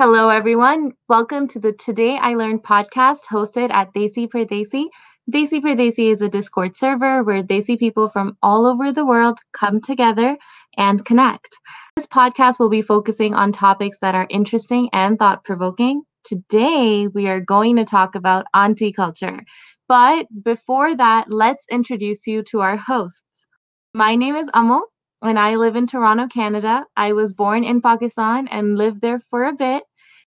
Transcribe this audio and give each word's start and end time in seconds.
Hello, 0.00 0.28
everyone. 0.28 0.90
Welcome 1.08 1.46
to 1.46 1.60
the 1.60 1.72
Today 1.72 2.18
I 2.20 2.34
Learned 2.34 2.64
podcast 2.64 3.20
hosted 3.30 3.72
at 3.72 3.94
Desi 3.94 4.28
per 4.28 4.44
Desi. 4.44 4.86
Desi 5.30 5.62
per 5.62 5.76
Desi 5.76 6.10
is 6.10 6.20
a 6.20 6.28
Discord 6.28 6.74
server 6.74 7.22
where 7.22 7.44
Desi 7.44 7.78
people 7.78 8.08
from 8.08 8.36
all 8.42 8.66
over 8.66 8.90
the 8.90 9.06
world 9.06 9.38
come 9.52 9.80
together 9.80 10.36
and 10.76 11.04
connect. 11.04 11.56
This 11.94 12.08
podcast 12.08 12.58
will 12.58 12.70
be 12.70 12.82
focusing 12.82 13.34
on 13.34 13.52
topics 13.52 13.98
that 14.00 14.16
are 14.16 14.26
interesting 14.30 14.90
and 14.92 15.16
thought 15.16 15.44
provoking. 15.44 16.02
Today, 16.24 17.06
we 17.06 17.28
are 17.28 17.40
going 17.40 17.76
to 17.76 17.84
talk 17.84 18.16
about 18.16 18.46
auntie 18.52 18.92
culture. 18.92 19.38
But 19.86 20.26
before 20.42 20.96
that, 20.96 21.30
let's 21.30 21.66
introduce 21.70 22.26
you 22.26 22.42
to 22.50 22.62
our 22.62 22.76
hosts. 22.76 23.22
My 23.94 24.16
name 24.16 24.34
is 24.34 24.50
Amal, 24.54 24.88
and 25.24 25.38
I 25.38 25.56
live 25.56 25.74
in 25.74 25.86
Toronto, 25.86 26.28
Canada. 26.28 26.84
I 26.96 27.12
was 27.12 27.32
born 27.32 27.64
in 27.64 27.80
Pakistan 27.80 28.46
and 28.48 28.76
lived 28.76 29.00
there 29.00 29.18
for 29.30 29.44
a 29.44 29.54
bit. 29.54 29.82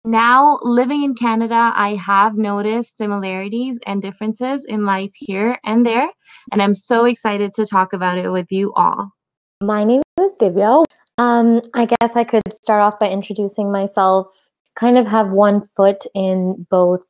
Now, 0.05 0.59
living 0.61 1.03
in 1.03 1.13
Canada, 1.15 1.73
I 1.75 1.95
have 1.95 2.37
noticed 2.37 2.95
similarities 2.95 3.77
and 3.85 4.01
differences 4.01 4.63
in 4.65 4.85
life 4.85 5.11
here 5.13 5.59
and 5.65 5.85
there, 5.85 6.09
and 6.53 6.61
I'm 6.61 6.75
so 6.75 7.03
excited 7.03 7.51
to 7.55 7.65
talk 7.65 7.91
about 7.91 8.17
it 8.17 8.29
with 8.29 8.49
you 8.49 8.71
all. 8.75 9.11
My 9.61 9.83
name 9.83 10.01
is 10.21 10.31
Divya. 10.39 10.85
Um, 11.17 11.61
I 11.73 11.87
guess 11.87 12.15
I 12.15 12.23
could 12.23 12.53
start 12.53 12.79
off 12.79 12.99
by 12.99 13.09
introducing 13.09 13.69
myself, 13.69 14.49
kind 14.75 14.97
of 14.97 15.07
have 15.07 15.31
one 15.31 15.67
foot 15.75 16.03
in 16.15 16.65
both 16.69 17.03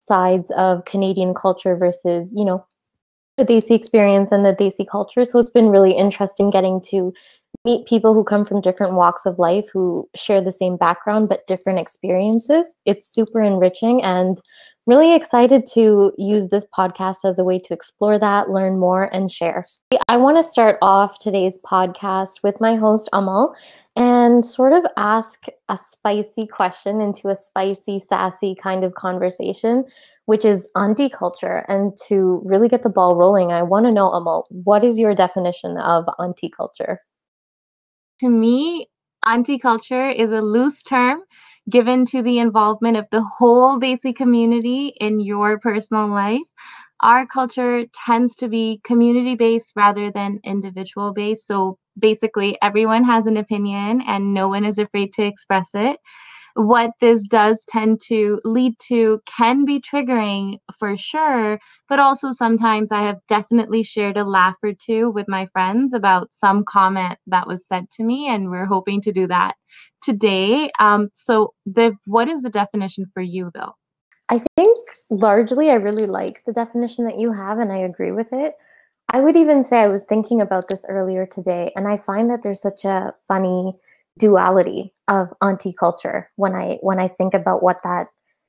sides 0.00 0.50
of 0.56 0.84
Canadian 0.86 1.34
culture 1.34 1.76
versus, 1.76 2.32
you 2.34 2.44
know, 2.44 2.66
the 3.40 3.52
Desi 3.54 3.72
experience 3.72 4.30
and 4.32 4.44
the 4.44 4.54
Desi 4.54 4.86
culture. 4.86 5.24
So 5.24 5.38
it's 5.38 5.50
been 5.50 5.70
really 5.70 5.92
interesting 5.92 6.50
getting 6.50 6.80
to 6.82 7.12
meet 7.64 7.86
people 7.86 8.14
who 8.14 8.24
come 8.24 8.44
from 8.44 8.60
different 8.60 8.94
walks 8.94 9.26
of 9.26 9.38
life 9.38 9.66
who 9.72 10.08
share 10.14 10.40
the 10.40 10.52
same 10.52 10.76
background 10.76 11.28
but 11.28 11.46
different 11.46 11.78
experiences. 11.78 12.66
It's 12.86 13.12
super 13.12 13.40
enriching 13.40 14.02
and 14.02 14.40
really 14.86 15.14
excited 15.14 15.66
to 15.74 16.12
use 16.16 16.48
this 16.48 16.66
podcast 16.76 17.18
as 17.24 17.38
a 17.38 17.44
way 17.44 17.58
to 17.58 17.74
explore 17.74 18.18
that, 18.18 18.50
learn 18.50 18.78
more, 18.78 19.04
and 19.14 19.30
share. 19.30 19.64
I 20.08 20.16
want 20.16 20.36
to 20.36 20.42
start 20.42 20.78
off 20.82 21.18
today's 21.18 21.58
podcast 21.64 22.42
with 22.42 22.60
my 22.60 22.76
host, 22.76 23.08
Amal, 23.12 23.54
and 23.96 24.44
sort 24.44 24.72
of 24.72 24.84
ask 24.96 25.46
a 25.68 25.76
spicy 25.76 26.46
question 26.46 27.00
into 27.00 27.28
a 27.28 27.36
spicy, 27.36 28.00
sassy 28.00 28.54
kind 28.54 28.84
of 28.84 28.94
conversation, 28.94 29.84
which 30.30 30.44
is 30.44 30.68
auntie 30.76 31.08
culture. 31.08 31.64
And 31.66 31.92
to 32.06 32.40
really 32.44 32.68
get 32.68 32.84
the 32.84 32.88
ball 32.88 33.16
rolling, 33.16 33.50
I 33.50 33.64
want 33.64 33.86
to 33.86 33.90
know, 33.90 34.12
Amal, 34.12 34.46
what 34.50 34.84
is 34.84 34.96
your 34.96 35.12
definition 35.12 35.76
of 35.76 36.04
auntie 36.20 36.48
culture? 36.56 37.00
To 38.20 38.28
me, 38.28 38.86
auntie 39.26 39.58
culture 39.58 40.08
is 40.08 40.30
a 40.30 40.40
loose 40.40 40.84
term 40.84 41.22
given 41.68 42.04
to 42.12 42.22
the 42.22 42.38
involvement 42.38 42.96
of 42.96 43.06
the 43.10 43.22
whole 43.22 43.80
Desi 43.80 44.14
community 44.14 44.94
in 45.00 45.18
your 45.18 45.58
personal 45.58 46.08
life. 46.08 46.46
Our 47.02 47.26
culture 47.26 47.86
tends 48.06 48.36
to 48.36 48.46
be 48.46 48.80
community 48.84 49.34
based 49.34 49.72
rather 49.74 50.12
than 50.12 50.38
individual 50.44 51.12
based. 51.12 51.48
So 51.48 51.76
basically, 51.98 52.56
everyone 52.62 53.02
has 53.02 53.26
an 53.26 53.36
opinion 53.36 54.00
and 54.06 54.32
no 54.32 54.46
one 54.46 54.64
is 54.64 54.78
afraid 54.78 55.12
to 55.14 55.24
express 55.24 55.70
it 55.74 55.98
what 56.60 56.92
this 57.00 57.26
does 57.26 57.64
tend 57.68 58.00
to 58.08 58.40
lead 58.44 58.74
to 58.88 59.20
can 59.26 59.64
be 59.64 59.80
triggering 59.80 60.58
for 60.78 60.96
sure, 60.96 61.58
but 61.88 61.98
also 61.98 62.30
sometimes 62.30 62.92
I 62.92 63.02
have 63.02 63.18
definitely 63.28 63.82
shared 63.82 64.16
a 64.16 64.24
laugh 64.24 64.56
or 64.62 64.72
two 64.72 65.10
with 65.10 65.26
my 65.28 65.46
friends 65.52 65.92
about 65.92 66.32
some 66.32 66.64
comment 66.64 67.18
that 67.26 67.46
was 67.46 67.66
said 67.66 67.90
to 67.92 68.04
me, 68.04 68.28
and 68.28 68.50
we're 68.50 68.66
hoping 68.66 69.00
to 69.02 69.12
do 69.12 69.26
that 69.28 69.54
today. 70.02 70.70
Um, 70.78 71.10
so, 71.14 71.54
the 71.66 71.94
what 72.06 72.28
is 72.28 72.42
the 72.42 72.50
definition 72.50 73.06
for 73.12 73.22
you 73.22 73.50
though? 73.54 73.74
I 74.28 74.42
think 74.56 74.78
largely 75.10 75.70
I 75.70 75.74
really 75.74 76.06
like 76.06 76.42
the 76.46 76.52
definition 76.52 77.04
that 77.06 77.18
you 77.18 77.32
have, 77.32 77.58
and 77.58 77.72
I 77.72 77.78
agree 77.78 78.12
with 78.12 78.28
it. 78.32 78.54
I 79.12 79.20
would 79.20 79.36
even 79.36 79.64
say 79.64 79.78
I 79.78 79.88
was 79.88 80.04
thinking 80.04 80.40
about 80.40 80.68
this 80.68 80.84
earlier 80.88 81.26
today, 81.26 81.72
and 81.74 81.88
I 81.88 81.98
find 81.98 82.30
that 82.30 82.42
there's 82.42 82.62
such 82.62 82.84
a 82.84 83.12
funny 83.26 83.74
duality 84.18 84.92
of 85.08 85.28
auntie 85.42 85.74
culture 85.78 86.30
when 86.36 86.54
I 86.54 86.78
when 86.82 86.98
I 86.98 87.08
think 87.08 87.34
about 87.34 87.62
what 87.62 87.82
that 87.82 88.08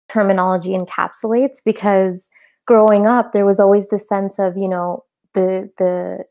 terminology 0.09 0.77
encapsulates 0.77 1.57
because 1.63 2.27
growing 2.65 3.07
up 3.07 3.31
there 3.31 3.45
was 3.45 3.59
always 3.59 3.87
this 3.87 4.07
sense 4.07 4.37
of 4.37 4.57
you 4.57 4.67
know 4.67 5.03
the 5.33 5.69
the 5.77 6.25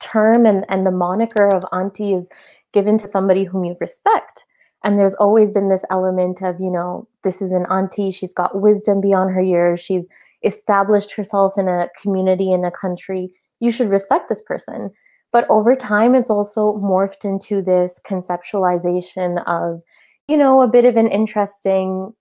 term 0.00 0.46
and, 0.46 0.64
and 0.68 0.86
the 0.86 0.90
moniker 0.90 1.46
of 1.48 1.62
auntie 1.72 2.14
is 2.14 2.28
given 2.72 2.98
to 2.98 3.06
somebody 3.06 3.44
whom 3.44 3.64
you 3.64 3.76
respect. 3.80 4.44
And 4.82 4.98
there's 4.98 5.14
always 5.16 5.50
been 5.50 5.68
this 5.68 5.84
element 5.90 6.42
of 6.42 6.58
you 6.58 6.70
know 6.70 7.06
this 7.22 7.42
is 7.42 7.52
an 7.52 7.66
auntie 7.66 8.10
she's 8.10 8.32
got 8.32 8.60
wisdom 8.60 9.00
beyond 9.00 9.34
her 9.34 9.42
years 9.42 9.80
she's 9.80 10.08
established 10.42 11.12
herself 11.12 11.58
in 11.58 11.68
a 11.68 11.88
community 12.00 12.50
in 12.52 12.64
a 12.64 12.70
country. 12.70 13.30
You 13.60 13.70
should 13.70 13.92
respect 13.92 14.30
this 14.30 14.40
person 14.40 14.90
but 15.32 15.46
over 15.48 15.76
time, 15.76 16.14
it's 16.14 16.30
also 16.30 16.80
morphed 16.82 17.24
into 17.24 17.62
this 17.62 18.00
conceptualization 18.06 19.42
of, 19.46 19.80
you 20.28 20.36
know, 20.36 20.62
a 20.62 20.68
bit 20.68 20.84
of 20.84 20.96
an 20.96 21.08
interesting 21.08 22.12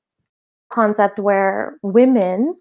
concept 0.71 1.19
where 1.19 1.77
women, 1.81 2.55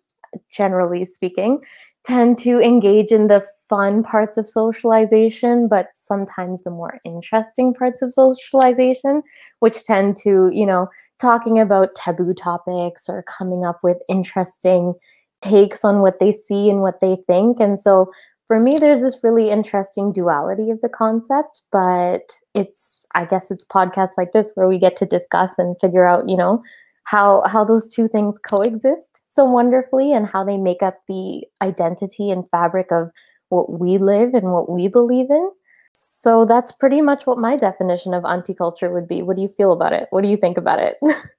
generally 0.50 1.04
speaking, 1.04 1.60
tend 2.04 2.38
to 2.38 2.60
engage 2.60 3.12
in 3.12 3.26
the 3.26 3.44
fun 3.68 4.02
parts 4.02 4.38
of 4.38 4.46
socialization, 4.46 5.68
but 5.68 5.88
sometimes 5.92 6.62
the 6.62 6.70
more 6.70 6.98
interesting 7.04 7.74
parts 7.74 8.00
of 8.00 8.12
socialization, 8.12 9.22
which 9.60 9.84
tend 9.84 10.16
to, 10.16 10.48
you 10.50 10.64
know, 10.64 10.88
talking 11.20 11.58
about 11.58 11.94
taboo 11.94 12.32
topics 12.32 13.08
or 13.08 13.22
coming 13.24 13.64
up 13.64 13.80
with 13.82 13.98
interesting 14.08 14.94
takes 15.42 15.84
on 15.84 16.00
what 16.00 16.18
they 16.18 16.32
see 16.32 16.70
and 16.70 16.80
what 16.80 17.00
they 17.00 17.16
think. 17.26 17.60
And 17.60 17.78
so 17.78 18.10
for 18.48 18.58
me, 18.58 18.78
there's 18.80 19.00
this 19.00 19.18
really 19.22 19.50
interesting 19.50 20.10
duality 20.12 20.70
of 20.70 20.80
the 20.80 20.88
concept, 20.88 21.62
but 21.70 22.32
it's, 22.54 23.06
I 23.14 23.26
guess 23.26 23.50
it's 23.50 23.64
podcasts 23.64 24.16
like 24.16 24.32
this 24.32 24.50
where 24.54 24.66
we 24.66 24.78
get 24.78 24.96
to 24.96 25.06
discuss 25.06 25.52
and 25.58 25.76
figure 25.80 26.06
out, 26.06 26.28
you 26.28 26.36
know, 26.36 26.62
how 27.04 27.42
how 27.46 27.64
those 27.64 27.88
two 27.88 28.06
things 28.06 28.38
coexist 28.38 29.20
so 29.26 29.44
wonderfully 29.44 30.12
and 30.12 30.26
how 30.26 30.44
they 30.44 30.58
make 30.58 30.82
up 30.82 30.98
the 31.08 31.44
identity 31.62 32.30
and 32.30 32.44
fabric 32.50 32.88
of 32.90 33.10
what 33.48 33.78
we 33.80 33.96
live 33.96 34.34
and 34.34 34.52
what 34.52 34.68
we 34.70 34.88
believe 34.88 35.30
in. 35.30 35.50
So 35.92 36.44
that's 36.44 36.72
pretty 36.72 37.00
much 37.00 37.26
what 37.26 37.38
my 37.38 37.56
definition 37.56 38.12
of 38.14 38.24
auntie 38.24 38.54
culture 38.54 38.92
would 38.92 39.08
be. 39.08 39.22
What 39.22 39.36
do 39.36 39.42
you 39.42 39.52
feel 39.56 39.72
about 39.72 39.92
it? 39.92 40.08
What 40.10 40.22
do 40.22 40.28
you 40.28 40.36
think 40.36 40.58
about 40.58 40.80
it? 40.80 40.96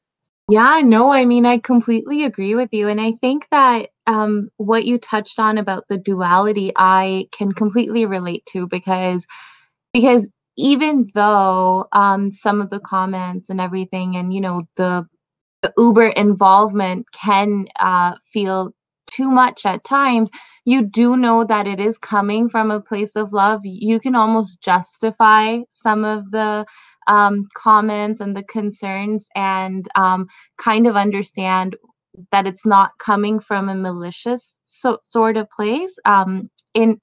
Yeah, 0.49 0.81
no, 0.83 1.11
I 1.11 1.25
mean, 1.25 1.45
I 1.45 1.59
completely 1.59 2.23
agree 2.23 2.55
with 2.55 2.69
you. 2.73 2.87
And 2.87 2.99
I 2.99 3.13
think 3.21 3.47
that 3.51 3.89
um, 4.07 4.49
what 4.57 4.85
you 4.85 4.97
touched 4.97 5.37
on 5.39 5.57
about 5.57 5.87
the 5.89 5.97
duality, 5.97 6.71
I 6.75 7.27
can 7.31 7.51
completely 7.51 8.05
relate 8.05 8.45
to 8.47 8.67
because 8.67 9.25
because 9.93 10.29
even 10.57 11.07
though 11.15 11.87
um, 11.93 12.31
some 12.31 12.61
of 12.61 12.69
the 12.69 12.79
comments 12.79 13.49
and 13.49 13.61
everything, 13.61 14.15
and 14.17 14.33
you 14.33 14.41
know, 14.41 14.63
the, 14.77 15.07
the 15.61 15.73
Uber 15.77 16.07
involvement 16.09 17.07
can 17.13 17.67
uh, 17.79 18.15
feel 18.33 18.71
too 19.11 19.31
much 19.31 19.65
at 19.65 19.83
times, 19.83 20.29
you 20.65 20.83
do 20.83 21.17
know 21.17 21.43
that 21.45 21.67
it 21.67 21.79
is 21.79 21.97
coming 21.97 22.49
from 22.49 22.71
a 22.71 22.81
place 22.81 23.15
of 23.15 23.33
love. 23.33 23.61
You 23.63 23.99
can 23.99 24.15
almost 24.15 24.61
justify 24.61 25.59
some 25.69 26.05
of 26.05 26.31
the 26.31 26.65
um, 27.09 27.49
comments 27.55 28.21
and 28.21 28.37
the 28.37 28.43
concerns 28.43 29.27
and 29.35 29.87
um, 29.95 30.27
kind 30.57 30.87
of 30.87 30.95
understand 30.95 31.75
that 32.31 32.47
it's 32.47 32.65
not 32.65 32.91
coming 32.99 33.39
from 33.39 33.67
a 33.67 33.75
malicious 33.75 34.57
so, 34.63 34.99
sort 35.03 35.35
of 35.35 35.49
place. 35.49 35.93
Um, 36.05 36.49
in 36.73 37.01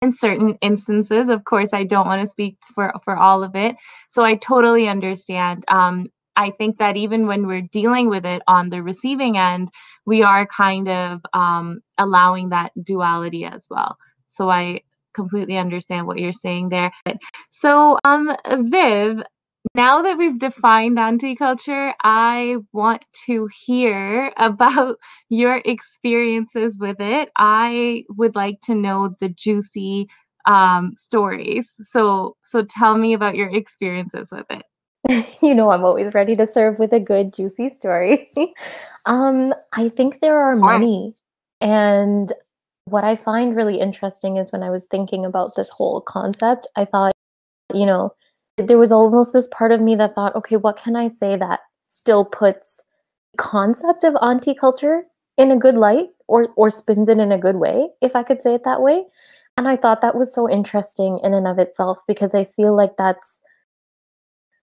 in 0.00 0.10
certain 0.12 0.56
instances, 0.62 1.28
of 1.28 1.44
course, 1.44 1.72
I 1.72 1.84
don't 1.84 2.06
want 2.06 2.22
to 2.22 2.30
speak 2.30 2.56
for 2.74 2.92
for 3.04 3.16
all 3.16 3.42
of 3.42 3.54
it, 3.54 3.76
so 4.08 4.22
I 4.24 4.36
totally 4.36 4.88
understand. 4.88 5.64
Um, 5.68 6.08
I 6.34 6.50
think 6.50 6.78
that 6.78 6.96
even 6.96 7.26
when 7.26 7.46
we're 7.46 7.68
dealing 7.72 8.08
with 8.08 8.24
it 8.24 8.42
on 8.48 8.70
the 8.70 8.82
receiving 8.82 9.36
end, 9.36 9.68
we 10.06 10.22
are 10.22 10.46
kind 10.46 10.88
of 10.88 11.20
um, 11.34 11.80
allowing 11.98 12.50
that 12.50 12.72
duality 12.82 13.44
as 13.44 13.66
well. 13.68 13.96
So 14.28 14.48
I 14.48 14.80
completely 15.14 15.56
understand 15.56 16.06
what 16.06 16.18
you're 16.18 16.32
saying 16.32 16.68
there. 16.70 16.92
So, 17.50 17.98
um, 18.04 18.36
Viv, 18.46 19.22
now 19.74 20.02
that 20.02 20.18
we've 20.18 20.38
defined 20.38 20.98
auntie 20.98 21.36
culture, 21.36 21.94
I 22.02 22.56
want 22.72 23.04
to 23.26 23.48
hear 23.64 24.32
about 24.36 24.96
your 25.28 25.62
experiences 25.64 26.78
with 26.78 27.00
it. 27.00 27.30
I 27.36 28.04
would 28.10 28.34
like 28.34 28.60
to 28.64 28.74
know 28.74 29.10
the 29.20 29.28
juicy 29.28 30.08
um, 30.46 30.92
stories. 30.96 31.74
So, 31.82 32.36
so 32.42 32.64
tell 32.64 32.96
me 32.96 33.12
about 33.12 33.36
your 33.36 33.54
experiences 33.54 34.30
with 34.32 34.46
it. 34.50 34.62
you 35.42 35.54
know, 35.54 35.70
I'm 35.70 35.84
always 35.84 36.14
ready 36.14 36.36
to 36.36 36.46
serve 36.46 36.78
with 36.78 36.92
a 36.92 37.00
good, 37.00 37.32
juicy 37.32 37.70
story. 37.70 38.30
um, 39.06 39.54
I 39.72 39.88
think 39.88 40.20
there 40.20 40.38
are 40.38 40.56
many, 40.56 41.14
and 41.60 42.32
what 42.84 43.04
I 43.04 43.16
find 43.16 43.56
really 43.56 43.80
interesting 43.80 44.36
is 44.36 44.52
when 44.52 44.62
I 44.62 44.70
was 44.70 44.86
thinking 44.90 45.24
about 45.24 45.54
this 45.56 45.70
whole 45.70 46.00
concept, 46.00 46.66
I 46.76 46.84
thought, 46.84 47.12
you 47.72 47.86
know, 47.86 48.14
there 48.58 48.78
was 48.78 48.92
almost 48.92 49.32
this 49.32 49.48
part 49.48 49.72
of 49.72 49.80
me 49.80 49.94
that 49.96 50.14
thought, 50.14 50.34
okay, 50.36 50.56
what 50.56 50.76
can 50.76 50.96
I 50.96 51.08
say 51.08 51.36
that 51.36 51.60
still 51.84 52.24
puts 52.24 52.80
concept 53.38 54.04
of 54.04 54.14
auntie 54.20 54.54
culture 54.54 55.04
in 55.38 55.50
a 55.50 55.56
good 55.56 55.76
light 55.76 56.08
or 56.28 56.48
or 56.56 56.70
spins 56.70 57.08
it 57.08 57.18
in 57.18 57.32
a 57.32 57.38
good 57.38 57.56
way, 57.56 57.88
if 58.02 58.14
I 58.16 58.22
could 58.22 58.42
say 58.42 58.54
it 58.54 58.64
that 58.64 58.82
way. 58.82 59.04
And 59.56 59.68
I 59.68 59.76
thought 59.76 60.00
that 60.00 60.16
was 60.16 60.34
so 60.34 60.48
interesting 60.50 61.20
in 61.22 61.34
and 61.34 61.46
of 61.46 61.58
itself 61.58 61.98
because 62.08 62.34
I 62.34 62.44
feel 62.44 62.74
like 62.74 62.96
that's 62.98 63.40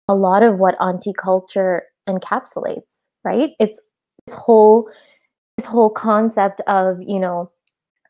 a 0.08 0.16
lot 0.16 0.44
of 0.44 0.58
what 0.58 0.76
auntie 0.82 1.14
culture 1.14 1.84
encapsulates, 2.08 3.08
right? 3.24 3.52
It's 3.60 3.80
this 4.26 4.36
whole 4.36 4.90
this 5.58 5.66
whole 5.66 5.90
concept 5.90 6.62
of, 6.68 6.98
you 7.06 7.20
know, 7.20 7.52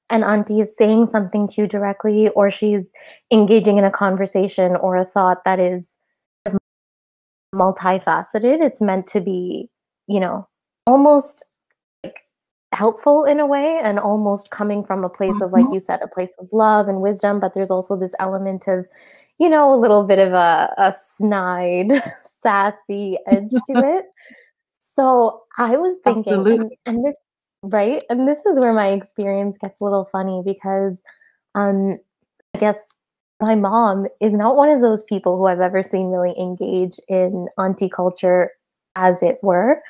an 0.10 0.24
auntie 0.24 0.60
is 0.60 0.76
saying 0.76 1.08
something 1.08 1.48
to 1.48 1.62
you 1.62 1.68
directly 1.68 2.30
or 2.30 2.50
she's 2.50 2.88
engaging 3.32 3.78
in 3.78 3.84
a 3.84 3.92
conversation 3.92 4.76
or 4.78 4.98
a 4.98 5.06
thought 5.06 5.44
that 5.46 5.60
is 5.60 5.96
multifaceted. 7.54 8.62
It's 8.62 8.82
meant 8.82 9.08
to 9.08 9.22
be, 9.22 9.70
you 10.08 10.20
know, 10.20 10.48
almost 10.86 11.46
like 12.04 12.22
helpful 12.72 13.26
in 13.26 13.40
a 13.40 13.46
way 13.46 13.80
and 13.84 14.00
almost 14.00 14.52
coming 14.52 14.84
from 14.84 15.04
a 15.04 15.10
place 15.10 15.36
of 15.42 15.52
like 15.52 15.66
mm-hmm. 15.66 15.76
you 15.76 15.80
said 15.80 16.00
a 16.02 16.08
place 16.08 16.34
of 16.40 16.48
love 16.52 16.88
and 16.88 17.02
wisdom 17.02 17.40
but 17.40 17.54
there's 17.54 17.72
also 17.72 17.96
this 17.96 18.14
element 18.20 18.68
of 18.68 18.86
you 19.40 19.50
know 19.50 19.74
a 19.74 19.80
little 19.80 20.04
bit 20.04 20.20
of 20.20 20.34
a, 20.34 20.72
a 20.78 20.94
snide 21.18 21.92
sassy 22.44 23.18
edge 23.26 23.50
to 23.50 23.74
it 23.78 24.06
so 24.96 25.42
i 25.58 25.76
was 25.76 25.98
thinking 26.04 26.48
and, 26.48 26.72
and, 26.86 27.06
this 27.06 27.18
right 27.64 28.04
and 28.10 28.28
this 28.28 28.46
is 28.46 28.58
where 28.60 28.74
my 28.74 28.90
experience 28.90 29.58
gets 29.58 29.82
a 29.82 29.84
little 29.84 30.06
funny 30.06 30.42
because 30.46 31.02
um 31.56 31.98
i 32.56 32.60
guess 32.60 32.78
my 33.42 33.56
mom 33.56 34.06
is 34.22 34.34
not 34.34 34.56
one 34.56 34.70
of 34.70 34.82
those 34.82 35.04
people 35.04 35.38
who 35.38 35.46
i've 35.46 35.60
ever 35.60 35.84
seen 35.84 36.08
really 36.08 36.38
engage 36.40 37.00
in 37.10 37.48
auntie 37.58 37.90
culture 37.90 38.52
as 38.96 39.22
it 39.22 39.40
were 39.42 39.82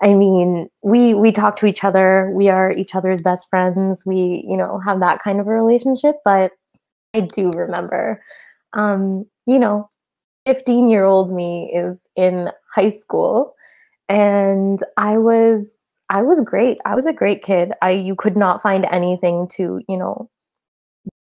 I 0.00 0.14
mean, 0.14 0.68
we 0.82 1.14
we 1.14 1.32
talk 1.32 1.56
to 1.56 1.66
each 1.66 1.84
other. 1.84 2.30
We 2.34 2.48
are 2.48 2.70
each 2.76 2.94
other's 2.94 3.20
best 3.20 3.48
friends. 3.50 4.04
We, 4.06 4.44
you 4.46 4.56
know, 4.56 4.78
have 4.84 5.00
that 5.00 5.20
kind 5.22 5.40
of 5.40 5.48
a 5.48 5.50
relationship. 5.50 6.16
But 6.24 6.52
I 7.14 7.20
do 7.22 7.50
remember, 7.56 8.22
um, 8.74 9.26
you 9.46 9.58
know, 9.58 9.88
fifteen 10.46 10.90
year 10.90 11.04
old 11.04 11.32
me 11.32 11.72
is 11.74 12.00
in 12.16 12.50
high 12.74 12.90
school, 12.90 13.54
and 14.08 14.82
I 14.96 15.18
was 15.18 15.77
I 16.10 16.22
was 16.22 16.40
great. 16.40 16.78
I 16.84 16.94
was 16.94 17.06
a 17.06 17.12
great 17.12 17.42
kid. 17.42 17.72
I 17.82 17.90
you 17.90 18.14
could 18.14 18.36
not 18.36 18.62
find 18.62 18.86
anything 18.90 19.48
to 19.56 19.80
you 19.88 19.96
know 19.96 20.30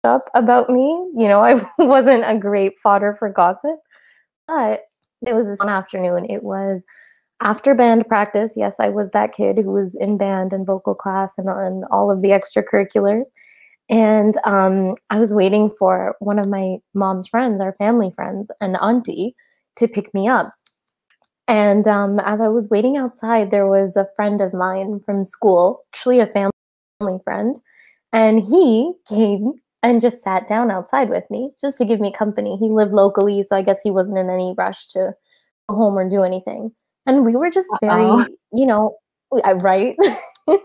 up 0.04 0.30
about 0.34 0.70
me. 0.70 0.90
You 1.16 1.28
know, 1.28 1.42
I 1.44 1.66
wasn't 1.78 2.24
a 2.26 2.38
great 2.38 2.80
fodder 2.82 3.16
for 3.18 3.30
gossip. 3.30 3.80
But 4.48 4.82
it 5.26 5.34
was 5.34 5.48
this 5.48 5.60
one 5.60 5.70
afternoon. 5.70 6.30
It 6.30 6.44
was 6.44 6.84
after 7.42 7.74
band 7.74 8.08
practice, 8.08 8.54
yes, 8.56 8.76
I 8.80 8.90
was 8.90 9.10
that 9.12 9.34
kid 9.34 9.58
who 9.58 9.72
was 9.72 9.96
in 9.96 10.18
band 10.18 10.54
and 10.54 10.66
vocal 10.66 10.96
class 10.96 11.34
and 11.38 11.50
on 11.50 11.84
all 11.92 12.12
of 12.12 12.22
the 12.22 12.30
extracurriculars. 12.30 13.26
And 13.90 14.36
um, 14.46 14.96
I 15.10 15.20
was 15.20 15.34
waiting 15.34 15.70
for 15.78 16.16
one 16.20 16.40
of 16.40 16.48
my 16.48 16.78
mom's 16.94 17.28
friends, 17.28 17.62
our 17.64 17.74
family 17.74 18.12
friends, 18.16 18.50
an 18.62 18.76
auntie, 18.78 19.36
to 19.76 19.88
pick 19.88 20.14
me 20.14 20.28
up. 20.28 20.48
And 21.54 21.88
um, 21.88 22.20
as 22.22 22.42
I 22.42 22.48
was 22.48 22.72
waiting 22.72 22.98
outside, 22.98 23.52
there 23.52 23.68
was 23.68 23.96
a 23.96 24.08
friend 24.16 24.42
of 24.42 24.56
mine 24.56 25.00
from 25.06 25.24
school, 25.24 25.84
actually 25.94 26.20
a 26.20 26.26
family 26.26 26.52
friend, 27.24 27.60
and 28.12 28.42
he 28.42 28.92
came 29.08 29.54
and 29.84 30.02
just 30.02 30.24
sat 30.24 30.48
down 30.48 30.72
outside 30.72 31.12
with 31.12 31.26
me 31.30 31.52
just 31.62 31.78
to 31.78 31.86
give 31.86 32.00
me 32.00 32.12
company. 32.12 32.58
He 32.58 32.70
lived 32.70 32.92
locally, 32.92 33.44
so 33.44 33.56
I 33.56 33.62
guess 33.62 33.82
he 33.84 33.92
wasn't 33.92 34.18
in 34.18 34.32
any 34.32 34.56
rush 34.58 34.88
to 34.88 35.14
go 35.70 35.76
home 35.76 35.96
or 35.96 36.10
do 36.10 36.24
anything. 36.24 36.72
And 37.06 37.24
we 37.24 37.36
were 37.36 37.52
just 37.52 37.70
very, 37.84 38.04
Uh-oh. 38.04 38.28
you 38.52 38.66
know, 38.66 38.98
right? 39.62 39.96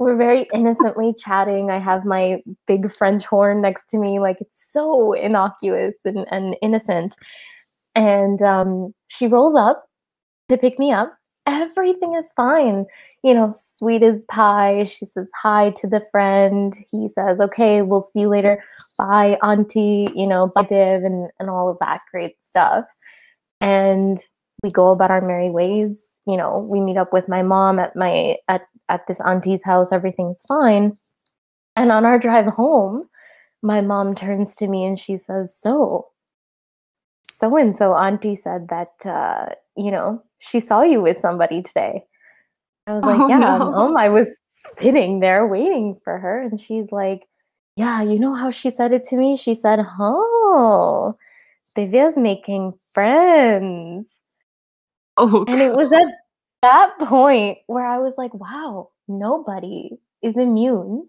we're 0.00 0.16
very 0.16 0.48
innocently 0.52 1.14
chatting. 1.16 1.70
I 1.70 1.78
have 1.78 2.04
my 2.04 2.42
big 2.66 2.92
French 2.96 3.24
horn 3.24 3.62
next 3.62 3.86
to 3.90 3.96
me. 3.96 4.18
Like 4.18 4.40
it's 4.40 4.66
so 4.72 5.12
innocuous 5.12 5.94
and, 6.04 6.26
and 6.32 6.56
innocent. 6.62 7.14
And 7.94 8.42
um, 8.42 8.92
she 9.06 9.28
rolls 9.28 9.54
up 9.54 9.84
to 10.52 10.58
pick 10.58 10.78
me 10.78 10.92
up. 10.92 11.16
Everything 11.46 12.14
is 12.14 12.30
fine. 12.36 12.86
You 13.24 13.34
know, 13.34 13.52
sweet 13.52 14.02
as 14.02 14.22
pie. 14.30 14.84
She 14.84 15.06
says 15.06 15.28
hi 15.34 15.70
to 15.70 15.88
the 15.88 16.02
friend. 16.12 16.74
He 16.90 17.08
says, 17.08 17.40
okay, 17.40 17.82
we'll 17.82 18.00
see 18.00 18.20
you 18.20 18.28
later. 18.28 18.62
Bye, 18.96 19.38
auntie. 19.42 20.08
You 20.14 20.26
know, 20.26 20.52
bye, 20.54 20.62
Div, 20.62 21.02
and, 21.02 21.30
and 21.40 21.50
all 21.50 21.68
of 21.68 21.78
that 21.80 22.00
great 22.12 22.36
stuff. 22.40 22.84
And 23.60 24.18
we 24.62 24.70
go 24.70 24.90
about 24.90 25.10
our 25.10 25.20
merry 25.20 25.50
ways. 25.50 26.16
You 26.26 26.36
know, 26.36 26.58
we 26.58 26.80
meet 26.80 26.96
up 26.96 27.12
with 27.12 27.28
my 27.28 27.42
mom 27.42 27.80
at 27.80 27.96
my 27.96 28.36
at 28.48 28.62
at 28.88 29.06
this 29.08 29.20
auntie's 29.20 29.62
house. 29.64 29.90
Everything's 29.90 30.40
fine. 30.46 30.94
And 31.74 31.90
on 31.90 32.04
our 32.04 32.18
drive 32.18 32.46
home, 32.46 33.08
my 33.62 33.80
mom 33.80 34.14
turns 34.14 34.54
to 34.56 34.68
me 34.68 34.84
and 34.84 35.00
she 35.00 35.16
says, 35.16 35.56
"So, 35.56 36.08
so 37.32 37.56
and 37.56 37.76
so 37.76 37.94
auntie 37.94 38.36
said 38.36 38.68
that 38.68 39.04
uh, 39.04 39.54
you 39.76 39.90
know 39.90 40.22
she 40.42 40.60
saw 40.60 40.82
you 40.82 41.00
with 41.00 41.18
somebody 41.20 41.62
today." 41.62 42.04
I 42.86 42.94
was 42.94 43.04
like, 43.04 43.20
oh, 43.20 43.28
"Yeah, 43.28 43.38
no. 43.38 43.58
mom." 43.58 43.96
I 43.96 44.08
was 44.08 44.40
sitting 44.74 45.20
there 45.20 45.46
waiting 45.46 45.98
for 46.04 46.18
her, 46.18 46.40
and 46.42 46.60
she's 46.60 46.92
like, 46.92 47.28
"Yeah, 47.76 48.02
you 48.02 48.18
know 48.18 48.34
how 48.34 48.50
she 48.50 48.70
said 48.70 48.92
it 48.92 49.04
to 49.04 49.16
me? 49.16 49.36
She 49.36 49.54
said, 49.54 49.80
"Oh." 49.98 51.16
Divya's 51.76 52.16
making 52.16 52.74
friends. 52.92 54.18
Oh, 55.16 55.44
and 55.48 55.60
it 55.60 55.72
was 55.72 55.90
at 55.92 56.12
that 56.62 56.98
point 57.00 57.58
where 57.66 57.86
I 57.86 57.98
was 57.98 58.14
like, 58.16 58.32
wow, 58.34 58.90
nobody 59.08 59.90
is 60.22 60.36
immune 60.36 61.08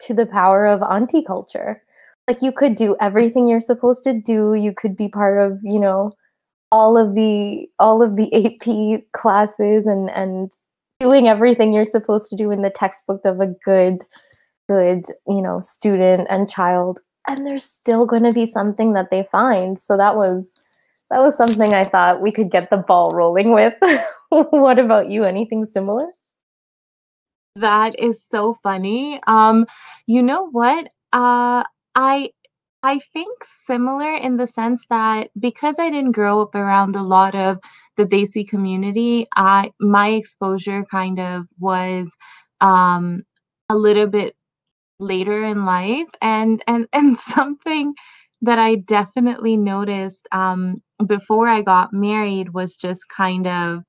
to 0.00 0.14
the 0.14 0.26
power 0.26 0.66
of 0.66 0.82
auntie 0.82 1.22
culture. 1.22 1.82
Like 2.26 2.42
you 2.42 2.52
could 2.52 2.74
do 2.74 2.96
everything 3.00 3.48
you're 3.48 3.60
supposed 3.60 4.04
to 4.04 4.12
do. 4.12 4.54
You 4.54 4.72
could 4.72 4.96
be 4.96 5.08
part 5.08 5.38
of, 5.38 5.58
you 5.62 5.80
know, 5.80 6.10
all 6.70 6.96
of 6.96 7.14
the 7.14 7.66
all 7.78 8.02
of 8.02 8.16
the 8.16 8.32
AP 8.34 9.02
classes 9.12 9.86
and 9.86 10.10
and 10.10 10.52
doing 11.00 11.28
everything 11.28 11.72
you're 11.72 11.84
supposed 11.84 12.28
to 12.30 12.36
do 12.36 12.50
in 12.50 12.62
the 12.62 12.70
textbook 12.70 13.20
of 13.24 13.40
a 13.40 13.46
good 13.64 14.02
good, 14.68 15.04
you 15.26 15.42
know, 15.42 15.60
student 15.60 16.26
and 16.30 16.48
child. 16.48 17.00
And 17.26 17.46
there's 17.46 17.64
still 17.64 18.06
going 18.06 18.22
to 18.24 18.32
be 18.32 18.46
something 18.46 18.92
that 18.92 19.10
they 19.10 19.26
find. 19.30 19.78
So 19.78 19.96
that 19.96 20.16
was 20.16 20.50
that 21.10 21.20
was 21.20 21.36
something 21.36 21.72
I 21.72 21.84
thought 21.84 22.20
we 22.20 22.32
could 22.32 22.50
get 22.50 22.70
the 22.70 22.76
ball 22.76 23.10
rolling 23.12 23.52
with. 23.52 23.74
what 24.28 24.78
about 24.78 25.08
you? 25.08 25.24
Anything 25.24 25.64
similar? 25.64 26.06
That 27.56 27.98
is 27.98 28.24
so 28.30 28.58
funny. 28.62 29.20
Um, 29.26 29.66
you 30.06 30.22
know 30.22 30.48
what? 30.50 30.86
Uh, 31.12 31.64
I 31.94 32.30
I 32.82 33.00
think 33.12 33.42
similar 33.44 34.14
in 34.14 34.36
the 34.36 34.46
sense 34.46 34.84
that 34.88 35.30
because 35.38 35.76
I 35.78 35.90
didn't 35.90 36.12
grow 36.12 36.40
up 36.42 36.54
around 36.54 36.94
a 36.96 37.02
lot 37.02 37.34
of 37.34 37.58
the 37.96 38.04
Desi 38.04 38.48
community, 38.48 39.26
I 39.36 39.72
my 39.80 40.10
exposure 40.10 40.84
kind 40.90 41.18
of 41.18 41.46
was 41.58 42.16
um, 42.60 43.22
a 43.68 43.76
little 43.76 44.06
bit 44.06 44.36
later 45.00 45.44
in 45.44 45.66
life, 45.66 46.08
and 46.22 46.62
and 46.66 46.88
and 46.94 47.18
something 47.18 47.94
that 48.42 48.58
I 48.58 48.76
definitely 48.76 49.56
noticed 49.56 50.28
um, 50.32 50.82
before 51.06 51.48
I 51.48 51.62
got 51.62 51.92
married 51.92 52.54
was 52.54 52.76
just 52.76 53.02
kind 53.16 53.46
of 53.46 53.82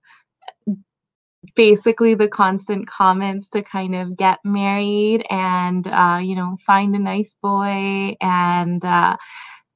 basically 1.56 2.16
the 2.16 2.28
constant 2.28 2.88
comments 2.88 3.50
to 3.50 3.62
kind 3.62 3.96
of 3.96 4.18
get 4.18 4.40
married 4.44 5.26
and 5.30 5.88
uh, 5.88 6.20
you 6.22 6.36
know 6.36 6.58
find 6.66 6.96
a 6.96 7.00
nice 7.00 7.36
boy 7.42 8.16
and 8.22 8.84
uh, 8.86 9.16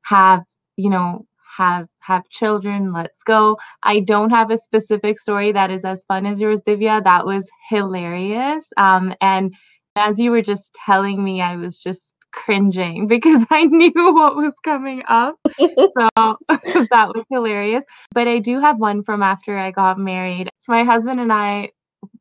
have 0.06 0.44
you 0.77 0.89
know 0.89 1.25
have 1.58 1.88
have 2.00 2.27
children 2.30 2.92
let's 2.94 3.24
go. 3.24 3.58
I 3.84 4.00
don't 4.00 4.32
have 4.32 4.51
a 4.51 4.58
specific 4.58 5.20
story 5.20 5.51
that 5.51 5.72
is 5.72 5.86
as 5.86 6.03
fun 6.06 6.25
as 6.25 6.42
yours 6.42 6.62
divya. 6.68 7.03
That 7.03 7.25
was 7.25 7.50
hilarious. 7.70 8.68
Um, 8.77 9.13
and 9.22 9.53
as 9.96 10.20
you 10.20 10.32
were 10.32 10.42
just 10.42 10.74
telling 10.86 11.24
me 11.24 11.42
i 11.42 11.56
was 11.56 11.80
just 11.80 12.12
cringing 12.33 13.07
because 13.15 13.45
I 13.49 13.65
knew 13.65 14.13
what 14.13 14.35
was 14.35 14.53
coming 14.63 15.03
up. 15.07 15.35
so 15.59 16.09
that 16.17 17.11
was 17.15 17.25
hilarious. 17.29 17.85
But 18.13 18.27
I 18.27 18.39
do 18.39 18.59
have 18.59 18.79
one 18.79 19.03
from 19.03 19.23
after 19.23 19.57
I 19.57 19.71
got 19.71 19.97
married. 19.97 20.49
So 20.59 20.73
my 20.73 20.83
husband 20.83 21.19
and 21.19 21.31
I 21.31 21.69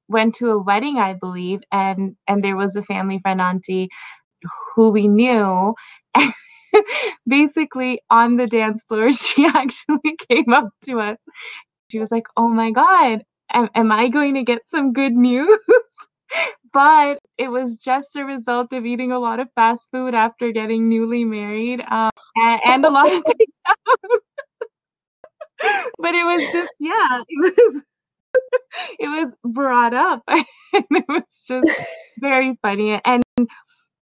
went 0.09 0.35
to 0.37 0.51
a 0.51 0.59
wedding, 0.59 0.99
I 0.99 1.15
believe, 1.15 1.61
and 1.73 2.17
and 2.29 2.45
there 2.45 2.57
was 2.57 2.77
a 2.77 2.83
family 2.83 3.19
friend 3.21 3.41
auntie 3.41 3.89
who 4.75 4.91
we 4.91 5.09
knew. 5.09 5.75
And 6.15 6.33
basically 7.27 8.01
on 8.11 8.37
the 8.37 8.47
dance 8.47 8.85
floor, 8.85 9.13
she 9.13 9.47
actually 9.47 10.17
came 10.29 10.53
up 10.53 10.69
to 10.87 11.01
us. 11.01 11.19
She 11.91 11.99
was 11.99 12.11
like, 12.11 12.25
"Oh 12.37 12.49
my 12.49 12.71
god, 12.71 13.25
am, 13.53 13.69
am 13.75 13.93
I 13.93 14.09
going 14.09 14.35
to 14.35 14.43
get 14.43 14.63
some 14.69 14.93
good 14.93 15.13
news?" 15.13 15.59
But 16.73 17.19
it 17.39 17.49
was 17.49 17.77
just 17.77 18.17
a 18.17 18.25
result 18.25 18.73
of 18.73 18.87
eating 18.87 19.13
a 19.13 19.19
lot 19.19 19.41
of 19.41 19.49
fast 19.55 19.89
food 19.93 20.15
after 20.15 20.53
getting 20.53 20.89
newly 20.89 21.25
married 21.25 21.81
um, 21.91 22.11
and, 22.37 22.61
and, 22.65 22.85
a 22.85 22.91
lot 22.91 23.13
of 23.13 23.23
but 25.99 26.15
it 26.15 26.25
was 26.25 26.53
just 26.53 26.71
yeah 26.81 27.23
it 27.29 27.57
was 27.57 27.83
it 28.99 29.09
was 29.09 29.33
brought 29.45 29.95
up 29.95 30.23
and 30.29 30.45
it 30.73 31.05
was 31.09 31.45
just 31.47 31.71
very 32.21 32.59
funny 32.63 33.01
and 33.05 33.23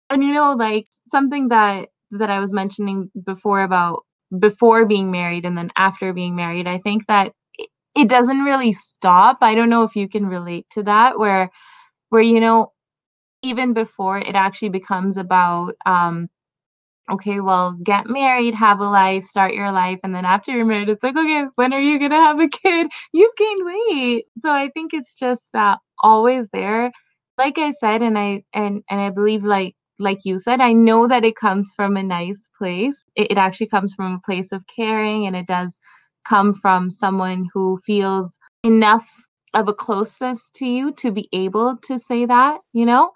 and 0.08 0.22
you 0.22 0.32
know 0.32 0.54
like 0.54 0.87
something 1.08 1.49
that 1.49 1.88
that 2.12 2.30
I 2.30 2.40
was 2.40 2.52
mentioning 2.52 3.10
before 3.25 3.62
about 3.62 4.04
before 4.38 4.87
being 4.87 5.10
married 5.10 5.44
and 5.44 5.56
then 5.56 5.70
after 5.76 6.12
being 6.12 6.37
married 6.37 6.66
I 6.66 6.78
think 6.78 7.06
that 7.08 7.32
it 7.96 8.08
doesn't 8.08 8.44
really 8.44 8.72
stop. 8.72 9.38
I 9.40 9.54
don't 9.54 9.68
know 9.68 9.82
if 9.82 9.96
you 9.96 10.08
can 10.08 10.26
relate 10.26 10.66
to 10.72 10.82
that 10.84 11.18
where 11.18 11.50
where 12.10 12.22
you 12.22 12.40
know 12.40 12.72
even 13.42 13.72
before 13.72 14.18
it 14.18 14.34
actually 14.34 14.68
becomes 14.68 15.16
about 15.16 15.74
um 15.86 16.28
okay, 17.10 17.40
well, 17.40 17.72
get 17.82 18.08
married, 18.08 18.54
have 18.54 18.80
a 18.80 18.84
life, 18.84 19.24
start 19.24 19.54
your 19.54 19.72
life. 19.72 19.98
And 20.04 20.14
then 20.14 20.24
after 20.24 20.52
you're 20.52 20.64
married, 20.64 20.88
it's 20.88 21.02
like, 21.02 21.16
okay, 21.16 21.46
when 21.56 21.72
are 21.72 21.80
you 21.80 21.98
to 22.08 22.14
have 22.14 22.40
a 22.40 22.48
kid? 22.48 22.88
You've 23.12 23.36
gained 23.36 23.66
weight. 23.66 24.24
So 24.38 24.50
I 24.50 24.70
think 24.72 24.94
it's 24.94 25.14
just 25.14 25.54
uh, 25.54 25.76
always 25.98 26.48
there. 26.52 26.92
Like 27.38 27.58
I 27.58 27.70
said, 27.72 28.02
and 28.02 28.18
I, 28.18 28.44
and, 28.52 28.82
and 28.88 29.00
I 29.00 29.10
believe 29.10 29.44
like, 29.44 29.74
like 29.98 30.20
you 30.24 30.38
said, 30.38 30.60
I 30.60 30.72
know 30.72 31.08
that 31.08 31.24
it 31.24 31.36
comes 31.36 31.72
from 31.74 31.96
a 31.96 32.02
nice 32.02 32.48
place. 32.56 33.04
It, 33.16 33.32
it 33.32 33.38
actually 33.38 33.68
comes 33.68 33.92
from 33.94 34.14
a 34.14 34.20
place 34.20 34.52
of 34.52 34.66
caring 34.66 35.26
and 35.26 35.36
it 35.36 35.46
does 35.46 35.78
come 36.26 36.54
from 36.54 36.90
someone 36.90 37.48
who 37.52 37.80
feels 37.84 38.38
enough 38.62 39.08
of 39.54 39.69
a 39.69 39.75
closeness 39.75 40.50
to 40.54 40.66
you 40.66 40.92
to 40.92 41.11
be 41.11 41.28
able 41.33 41.76
to 41.85 41.99
say 41.99 42.26
that, 42.26 42.61
you 42.73 42.87
know? 42.87 43.11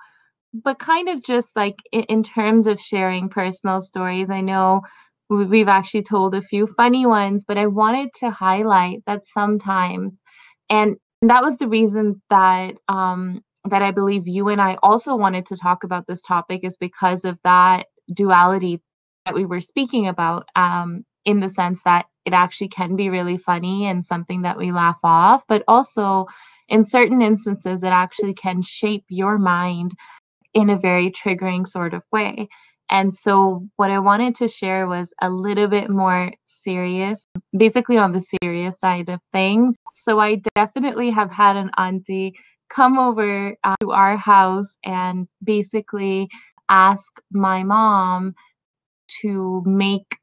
but 0.62 0.78
kind 0.78 1.08
of 1.08 1.22
just 1.22 1.56
like 1.56 1.76
in, 1.92 2.02
in 2.04 2.22
terms 2.22 2.66
of 2.66 2.80
sharing 2.80 3.28
personal 3.28 3.80
stories, 3.80 4.30
I 4.30 4.40
know 4.40 4.82
we've 5.28 5.68
actually 5.68 6.02
told 6.04 6.34
a 6.34 6.42
few 6.42 6.66
funny 6.66 7.06
ones, 7.06 7.44
but 7.46 7.58
I 7.58 7.66
wanted 7.66 8.10
to 8.20 8.30
highlight 8.30 9.02
that 9.06 9.26
sometimes, 9.26 10.22
and 10.70 10.96
that 11.22 11.42
was 11.42 11.58
the 11.58 11.68
reason 11.68 12.22
that 12.30 12.74
um, 12.88 13.40
that 13.68 13.82
I 13.82 13.90
believe 13.90 14.28
you 14.28 14.48
and 14.48 14.60
I 14.60 14.76
also 14.82 15.16
wanted 15.16 15.46
to 15.46 15.56
talk 15.56 15.84
about 15.84 16.06
this 16.06 16.22
topic 16.22 16.60
is 16.62 16.76
because 16.76 17.24
of 17.24 17.40
that 17.44 17.86
duality 18.12 18.80
that 19.24 19.34
we 19.34 19.46
were 19.46 19.62
speaking 19.62 20.06
about. 20.06 20.48
Um, 20.54 21.04
in 21.24 21.40
the 21.40 21.48
sense 21.48 21.82
that 21.84 22.04
it 22.24 22.32
actually 22.32 22.68
can 22.68 22.96
be 22.96 23.10
really 23.10 23.36
funny 23.36 23.86
and 23.86 24.04
something 24.04 24.42
that 24.42 24.58
we 24.58 24.72
laugh 24.72 24.98
off, 25.02 25.44
but 25.48 25.62
also 25.68 26.26
in 26.68 26.84
certain 26.84 27.20
instances, 27.20 27.82
it 27.82 27.88
actually 27.88 28.34
can 28.34 28.62
shape 28.62 29.04
your 29.08 29.38
mind 29.38 29.92
in 30.54 30.70
a 30.70 30.78
very 30.78 31.10
triggering 31.10 31.66
sort 31.66 31.94
of 31.94 32.02
way. 32.12 32.48
And 32.90 33.14
so, 33.14 33.66
what 33.76 33.90
I 33.90 33.98
wanted 33.98 34.34
to 34.36 34.48
share 34.48 34.86
was 34.86 35.14
a 35.20 35.30
little 35.30 35.68
bit 35.68 35.90
more 35.90 36.32
serious, 36.44 37.26
basically 37.56 37.96
on 37.96 38.12
the 38.12 38.20
serious 38.20 38.78
side 38.78 39.08
of 39.08 39.20
things. 39.32 39.76
So, 39.94 40.18
I 40.20 40.42
definitely 40.54 41.10
have 41.10 41.30
had 41.30 41.56
an 41.56 41.70
auntie 41.76 42.34
come 42.68 42.98
over 42.98 43.56
uh, 43.64 43.74
to 43.80 43.92
our 43.92 44.16
house 44.16 44.76
and 44.84 45.28
basically 45.42 46.28
ask 46.68 47.20
my 47.30 47.62
mom 47.62 48.34
to 49.22 49.62
make 49.66 50.18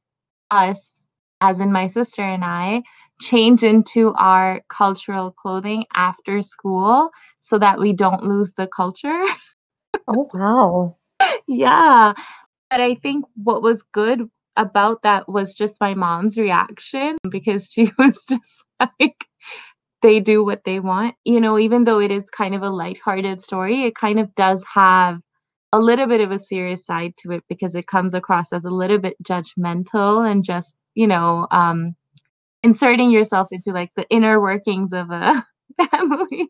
us, 0.50 1.01
as 1.42 1.60
in 1.60 1.72
my 1.72 1.88
sister 1.88 2.22
and 2.22 2.46
I, 2.46 2.84
change 3.22 3.64
into 3.64 4.14
our 4.14 4.62
cultural 4.70 5.32
clothing 5.32 5.86
after 5.94 6.42
school 6.42 7.10
so 7.40 7.60
that 7.60 7.80
we 7.80 7.94
don't 7.94 8.24
lose 8.24 8.54
the 8.54 8.68
culture. 8.68 9.24
Oh, 10.08 10.28
wow. 10.34 10.98
Yeah. 11.48 12.14
But 12.70 12.82
I 12.82 12.96
think 12.96 13.26
what 13.36 13.62
was 13.62 13.84
good 13.84 14.22
about 14.56 15.04
that 15.04 15.28
was 15.30 15.54
just 15.54 15.76
my 15.82 15.94
mom's 15.94 16.38
reaction 16.38 17.18
because 17.30 17.70
she 17.70 17.92
was 17.98 18.24
just 18.28 18.64
like, 18.80 19.26
they 20.02 20.20
do 20.20 20.44
what 20.44 20.64
they 20.66 20.80
want. 20.80 21.16
You 21.26 21.42
know, 21.42 21.60
even 21.60 21.84
though 21.84 22.00
it 22.00 22.12
is 22.12 22.30
kind 22.30 22.56
of 22.56 22.62
a 22.64 22.70
lighthearted 22.70 23.40
story, 23.40 23.84
it 23.84 23.96
kind 23.96 24.20
of 24.20 24.34
does 24.36 24.64
have 24.74 25.22
a 25.74 25.80
little 25.80 26.08
bit 26.08 26.22
of 26.22 26.32
a 26.32 26.40
serious 26.40 26.86
side 26.86 27.14
to 27.18 27.32
it 27.32 27.44
because 27.50 27.76
it 27.76 27.88
comes 27.88 28.14
across 28.14 28.52
as 28.54 28.66
a 28.66 28.72
little 28.72 28.98
bit 28.98 29.16
judgmental 29.24 30.30
and 30.30 30.44
just, 30.44 30.76
you 30.96 31.08
know, 31.08 31.48
um, 31.52 31.96
inserting 32.64 33.12
yourself 33.12 33.48
into 33.52 33.72
like 33.72 33.92
the 33.96 34.08
inner 34.10 34.40
workings 34.42 34.94
of 34.94 35.10
a 35.12 35.46
family. 35.92 36.50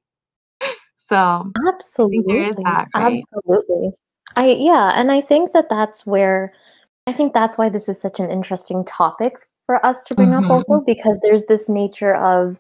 So 1.08 1.52
absolutely, 1.68 2.52
that, 2.64 2.88
right? 2.96 3.22
absolutely. 3.34 3.92
I 4.38 4.48
yeah, 4.48 4.94
and 4.96 5.12
I 5.12 5.22
think 5.22 5.52
that 5.54 5.68
that's 5.70 6.06
where 6.06 6.54
I 7.06 7.14
think 7.14 7.34
that's 7.34 7.58
why 7.58 7.70
this 7.70 7.90
is 7.90 8.00
such 8.00 8.20
an 8.20 8.32
interesting 8.32 8.86
topic 8.86 9.34
for 9.66 9.86
us 9.86 10.04
to 10.06 10.16
bring 10.16 10.30
mm-hmm. 10.30 10.46
up 10.46 10.52
also 10.52 10.82
because 10.82 11.20
there's 11.22 11.46
this 11.46 11.68
nature 11.68 12.16
of 12.16 12.60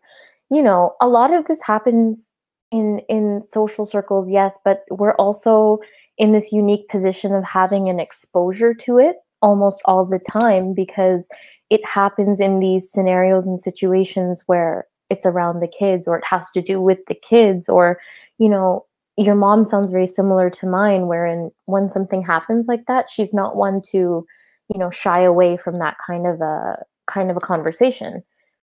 you 0.49 0.61
know 0.61 0.95
a 1.01 1.07
lot 1.07 1.33
of 1.33 1.45
this 1.45 1.61
happens 1.61 2.33
in 2.71 2.99
in 3.09 3.41
social 3.47 3.85
circles 3.85 4.29
yes 4.31 4.57
but 4.63 4.83
we're 4.89 5.15
also 5.15 5.79
in 6.17 6.31
this 6.31 6.51
unique 6.51 6.87
position 6.89 7.33
of 7.33 7.43
having 7.43 7.89
an 7.89 7.99
exposure 7.99 8.73
to 8.73 8.97
it 8.97 9.15
almost 9.41 9.81
all 9.85 10.05
the 10.05 10.19
time 10.19 10.73
because 10.73 11.23
it 11.71 11.83
happens 11.85 12.41
in 12.41 12.59
these 12.59 12.91
scenarios 12.91 13.47
and 13.47 13.59
situations 13.59 14.43
where 14.45 14.85
it's 15.09 15.25
around 15.25 15.61
the 15.61 15.67
kids 15.67 16.07
or 16.07 16.17
it 16.17 16.23
has 16.29 16.51
to 16.51 16.61
do 16.61 16.79
with 16.79 16.99
the 17.07 17.15
kids 17.15 17.67
or 17.67 17.99
you 18.37 18.47
know 18.47 18.85
your 19.17 19.35
mom 19.35 19.65
sounds 19.65 19.89
very 19.89 20.07
similar 20.07 20.49
to 20.49 20.67
mine 20.67 21.07
wherein 21.07 21.49
when 21.65 21.89
something 21.89 22.21
happens 22.21 22.67
like 22.67 22.85
that 22.85 23.09
she's 23.09 23.33
not 23.33 23.55
one 23.55 23.81
to 23.81 24.25
you 24.73 24.79
know 24.79 24.91
shy 24.91 25.21
away 25.21 25.57
from 25.57 25.73
that 25.75 25.97
kind 26.05 26.27
of 26.27 26.39
a 26.41 26.77
kind 27.07 27.31
of 27.31 27.37
a 27.37 27.41
conversation 27.41 28.21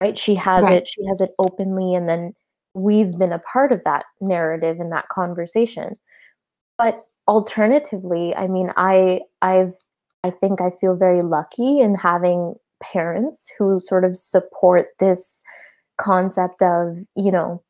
right 0.00 0.18
she 0.18 0.34
has 0.34 0.62
right. 0.62 0.78
it 0.78 0.88
she 0.88 1.04
has 1.06 1.20
it 1.20 1.30
openly 1.38 1.94
and 1.94 2.08
then 2.08 2.32
we've 2.74 3.18
been 3.18 3.32
a 3.32 3.38
part 3.40 3.72
of 3.72 3.82
that 3.84 4.04
narrative 4.20 4.78
and 4.78 4.92
that 4.92 5.08
conversation 5.08 5.94
but 6.78 7.06
alternatively 7.28 8.34
i 8.36 8.46
mean 8.46 8.70
i 8.76 9.20
i've 9.42 9.72
i 10.24 10.30
think 10.30 10.60
i 10.60 10.70
feel 10.80 10.96
very 10.96 11.20
lucky 11.20 11.80
in 11.80 11.94
having 11.94 12.54
parents 12.82 13.50
who 13.58 13.80
sort 13.80 14.04
of 14.04 14.16
support 14.16 14.88
this 14.98 15.40
concept 15.98 16.62
of 16.62 16.96
you 17.14 17.30
know 17.30 17.62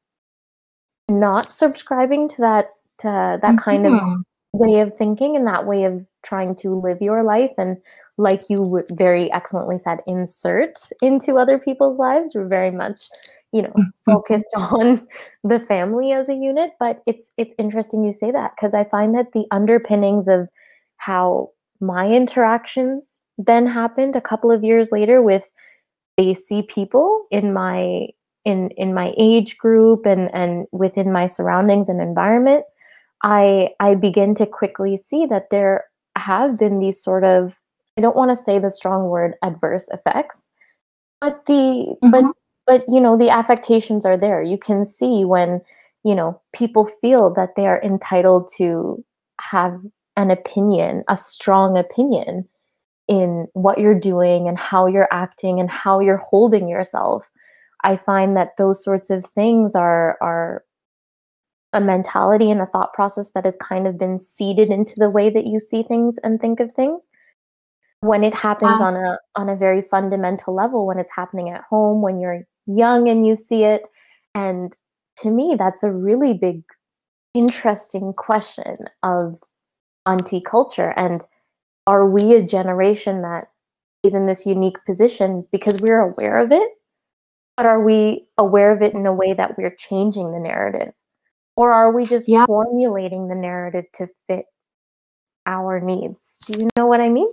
not 1.09 1.45
subscribing 1.47 2.29
to 2.29 2.37
that 2.38 2.71
to 2.99 3.07
that 3.07 3.43
mm-hmm. 3.43 3.57
kind 3.57 3.87
of 3.87 3.93
mm-hmm. 3.95 4.21
way 4.52 4.81
of 4.81 4.97
thinking 4.97 5.37
and 5.37 5.47
that 5.47 5.67
way 5.67 5.85
of 5.85 6.05
trying 6.23 6.55
to 6.55 6.81
live 6.81 7.00
your 7.00 7.23
life 7.23 7.52
and 7.59 7.76
like 8.19 8.43
you 8.49 8.79
very 8.93 9.33
excellently 9.33 9.79
said 9.79 9.99
insert 10.07 10.79
into 11.02 11.38
other 11.38 11.59
people's 11.59 11.99
lives 11.99 12.35
we're 12.35 12.49
very 12.49 12.71
much 12.71 13.09
you 13.52 13.62
know 13.62 13.71
mm-hmm. 13.71 14.12
focused 14.12 14.50
on 14.57 15.07
the 15.43 15.59
family 15.59 16.12
as 16.12 16.29
a 16.29 16.35
unit 16.35 16.73
but 16.79 17.02
it's 17.07 17.31
it's 17.37 17.55
interesting 17.59 18.05
you 18.05 18.12
say 18.12 18.31
that 18.31 18.52
because 18.55 18.75
i 18.75 18.85
find 18.85 19.14
that 19.14 19.33
the 19.33 19.47
underpinnings 19.50 20.29
of 20.29 20.49
how 20.99 21.50
my 21.81 22.09
interactions 22.09 23.19
then 23.47 23.66
happened 23.66 24.16
a 24.16 24.20
couple 24.20 24.50
of 24.50 24.64
years 24.64 24.90
later 24.92 25.23
with 25.23 25.50
Desi 26.18 26.66
people 26.68 27.26
in 27.30 27.52
my 27.52 28.09
in 28.44 28.70
in 28.76 28.94
my 28.94 29.12
age 29.16 29.59
group 29.59 30.06
and 30.06 30.32
and 30.35 30.66
within 30.73 31.12
my 31.12 31.26
surroundings 31.26 31.88
and 31.88 32.00
environment 32.00 32.64
i 33.23 33.68
i 33.80 33.94
begin 33.94 34.35
to 34.35 34.47
quickly 34.47 34.97
see 34.97 35.26
that 35.26 35.50
there 35.50 35.85
have 36.16 36.59
been 36.59 36.78
these 36.78 37.02
sort 37.02 37.25
of 37.25 37.59
i 37.99 38.00
don't 38.00 38.16
want 38.16 38.30
to 38.30 38.44
say 38.44 38.59
the 38.59 38.70
strong 38.70 39.09
word 39.09 39.35
adverse 39.42 39.88
effects 39.92 40.49
but 41.20 41.44
the 41.47 41.52
mm-hmm. 42.02 42.11
but 42.11 42.25
but 42.66 42.85
you 42.88 43.00
know 43.00 43.16
the 43.16 43.30
affectations 43.30 44.06
are 44.06 44.16
there 44.16 44.42
you 44.42 44.56
can 44.56 44.85
see 44.85 45.25
when 45.25 45.61
you 46.02 46.14
know 46.14 46.40
people 46.54 46.87
feel 47.02 47.32
that 47.35 47.50
they 47.56 47.66
are 47.66 47.82
entitled 47.82 48.50
to 48.56 49.04
have 49.40 49.78
an 50.16 50.30
opinion 50.30 51.04
a 51.09 51.16
strong 51.16 51.76
opinion 51.76 52.49
in 53.11 53.47
what 53.52 53.79
you're 53.79 53.99
doing 53.99 54.49
and 54.49 54.59
how 54.59 54.87
you're 54.87 55.09
acting 55.12 55.61
and 55.61 55.71
how 55.71 56.00
you're 56.00 56.17
holding 56.17 56.69
yourself 56.69 57.31
I 57.83 57.97
find 57.97 58.37
that 58.37 58.57
those 58.59 58.83
sorts 58.83 59.11
of 59.11 59.25
things 59.25 59.75
are 59.75 60.19
are 60.21 60.64
a 61.73 61.81
mentality 61.81 62.50
and 62.50 62.61
a 62.61 62.67
thought 62.67 62.93
process 62.93 63.31
that 63.31 63.45
has 63.45 63.57
kind 63.57 63.87
of 63.87 63.97
been 63.97 64.19
seeded 64.19 64.71
into 64.71 64.95
the 64.97 65.11
way 65.11 65.31
that 65.31 65.47
you 65.47 65.61
see 65.61 65.85
things 65.85 66.19
and 66.25 66.40
think 66.40 66.59
of 66.59 66.75
things. 66.75 67.07
When 68.00 68.25
it 68.25 68.35
happens 68.35 68.81
on 68.81 68.97
a 68.97 69.19
on 69.37 69.49
a 69.49 69.57
very 69.57 69.83
fundamental 69.83 70.55
level, 70.55 70.87
when 70.87 70.99
it's 70.99 71.12
happening 71.14 71.50
at 71.50 71.62
home, 71.69 72.02
when 72.02 72.19
you're 72.19 72.43
young 72.67 73.09
and 73.09 73.26
you 73.26 73.37
see 73.37 73.64
it, 73.64 73.83
and 74.35 74.76
to 75.19 75.31
me, 75.31 75.55
that's 75.59 75.83
a 75.83 75.90
really 75.90 76.35
big, 76.35 76.62
interesting 77.35 78.12
question 78.14 78.79
of 79.02 79.38
auntie 80.07 80.40
culture. 80.40 80.93
And 80.97 81.25
are 81.90 82.09
we 82.09 82.35
a 82.35 82.42
generation 82.42 83.23
that 83.23 83.49
is 84.02 84.14
in 84.14 84.26
this 84.26 84.47
unique 84.47 84.78
position 84.87 85.47
because 85.52 85.80
we're 85.80 86.00
aware 86.00 86.38
of 86.38 86.52
it 86.52 86.70
but 87.61 87.66
are 87.66 87.85
we 87.85 88.25
aware 88.38 88.73
of 88.73 88.80
it 88.80 88.94
in 88.94 89.04
a 89.04 89.12
way 89.12 89.35
that 89.35 89.59
we're 89.59 89.75
changing 89.76 90.32
the 90.32 90.38
narrative? 90.38 90.94
Or 91.56 91.75
are 91.75 91.94
we 91.94 92.06
just 92.06 92.26
yeah. 92.26 92.47
formulating 92.47 93.28
the 93.28 93.35
narrative 93.35 93.85
to 93.97 94.09
fit 94.26 94.47
our 95.44 95.78
needs? 95.78 96.38
Do 96.47 96.54
you 96.59 96.70
know 96.78 96.87
what 96.87 97.02
I 97.02 97.11
mean? 97.11 97.30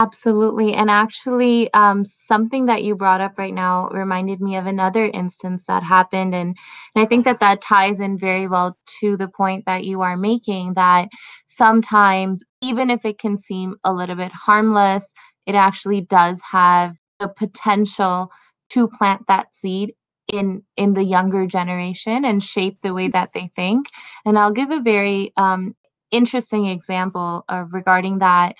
Absolutely. 0.00 0.74
And 0.74 0.90
actually, 0.90 1.72
um, 1.72 2.04
something 2.04 2.66
that 2.66 2.82
you 2.84 2.94
brought 2.94 3.22
up 3.22 3.38
right 3.38 3.54
now 3.54 3.88
reminded 3.88 4.38
me 4.40 4.56
of 4.56 4.66
another 4.66 5.06
instance 5.06 5.64
that 5.68 5.82
happened. 5.82 6.34
And, 6.34 6.54
and 6.94 7.02
I 7.02 7.06
think 7.06 7.24
that 7.24 7.40
that 7.40 7.62
ties 7.62 7.98
in 7.98 8.18
very 8.18 8.46
well 8.46 8.76
to 9.00 9.16
the 9.16 9.28
point 9.28 9.64
that 9.64 9.84
you 9.84 10.02
are 10.02 10.18
making 10.18 10.74
that 10.74 11.08
sometimes, 11.46 12.42
even 12.60 12.90
if 12.90 13.06
it 13.06 13.18
can 13.18 13.38
seem 13.38 13.76
a 13.82 13.92
little 13.92 14.16
bit 14.16 14.32
harmless, 14.32 15.10
it 15.46 15.54
actually 15.54 16.02
does 16.02 16.42
have 16.42 16.94
the 17.18 17.28
potential 17.28 18.30
to 18.70 18.86
plant 18.86 19.22
that 19.28 19.54
seed 19.54 19.94
in 20.28 20.62
in 20.76 20.92
the 20.92 21.02
younger 21.02 21.46
generation 21.46 22.24
and 22.26 22.42
shape 22.42 22.78
the 22.82 22.94
way 22.94 23.08
that 23.08 23.30
they 23.34 23.50
think 23.56 23.86
and 24.24 24.38
i'll 24.38 24.52
give 24.52 24.70
a 24.70 24.80
very 24.80 25.32
um, 25.36 25.74
interesting 26.12 26.66
example 26.66 27.44
uh, 27.48 27.64
regarding 27.72 28.18
that 28.20 28.54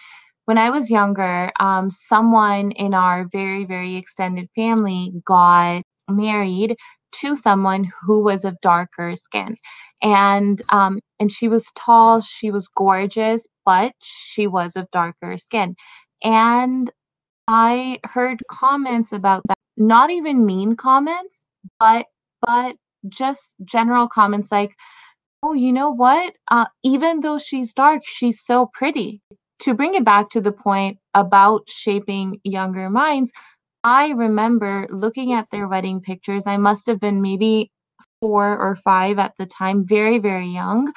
when 0.46 0.58
I 0.58 0.70
was 0.70 0.90
younger, 0.90 1.50
um, 1.60 1.90
someone 1.90 2.72
in 2.72 2.94
our 2.94 3.26
very, 3.30 3.64
very 3.64 3.96
extended 3.96 4.48
family 4.54 5.12
got 5.24 5.82
married 6.08 6.76
to 7.12 7.36
someone 7.36 7.90
who 8.02 8.22
was 8.22 8.44
of 8.44 8.56
darker 8.60 9.14
skin. 9.16 9.56
And 10.02 10.60
um, 10.72 11.00
and 11.18 11.30
she 11.30 11.48
was 11.48 11.66
tall, 11.76 12.20
she 12.20 12.50
was 12.50 12.68
gorgeous, 12.68 13.46
but 13.66 13.92
she 14.00 14.46
was 14.46 14.76
of 14.76 14.90
darker 14.92 15.36
skin. 15.36 15.74
And 16.22 16.90
I 17.48 17.98
heard 18.04 18.42
comments 18.50 19.12
about 19.12 19.42
that, 19.48 19.56
not 19.76 20.10
even 20.10 20.46
mean 20.46 20.76
comments, 20.76 21.44
but 21.78 22.06
but 22.46 22.76
just 23.08 23.54
general 23.64 24.08
comments 24.08 24.50
like, 24.52 24.72
oh, 25.42 25.54
you 25.54 25.72
know 25.72 25.90
what? 25.90 26.34
Uh, 26.50 26.66
even 26.84 27.20
though 27.20 27.38
she's 27.38 27.72
dark, 27.74 28.02
she's 28.04 28.42
so 28.44 28.70
pretty 28.74 29.20
to 29.60 29.74
bring 29.74 29.94
it 29.94 30.04
back 30.04 30.30
to 30.30 30.40
the 30.40 30.52
point 30.52 30.98
about 31.14 31.68
shaping 31.68 32.40
younger 32.44 32.90
minds, 32.90 33.30
I 33.82 34.10
remember 34.10 34.86
looking 34.90 35.32
at 35.32 35.48
their 35.50 35.68
wedding 35.68 36.00
pictures. 36.00 36.44
I 36.46 36.56
must 36.56 36.86
have 36.86 37.00
been 37.00 37.22
maybe 37.22 37.70
four 38.20 38.58
or 38.58 38.76
five 38.76 39.18
at 39.18 39.34
the 39.38 39.46
time, 39.46 39.86
very, 39.86 40.18
very 40.18 40.48
young, 40.48 40.92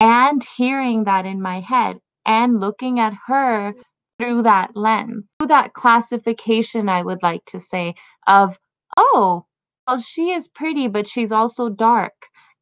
and 0.00 0.44
hearing 0.56 1.04
that 1.04 1.26
in 1.26 1.42
my 1.42 1.60
head 1.60 1.98
and 2.24 2.60
looking 2.60 3.00
at 3.00 3.14
her 3.26 3.74
through 4.18 4.42
that 4.42 4.70
lens, 4.76 5.34
through 5.38 5.48
that 5.48 5.72
classification, 5.74 6.88
I 6.88 7.02
would 7.02 7.22
like 7.22 7.44
to 7.46 7.60
say, 7.60 7.94
of, 8.26 8.58
oh, 8.96 9.44
well, 9.86 10.00
she 10.00 10.30
is 10.30 10.48
pretty, 10.48 10.88
but 10.88 11.08
she's 11.08 11.32
also 11.32 11.68
dark 11.68 12.14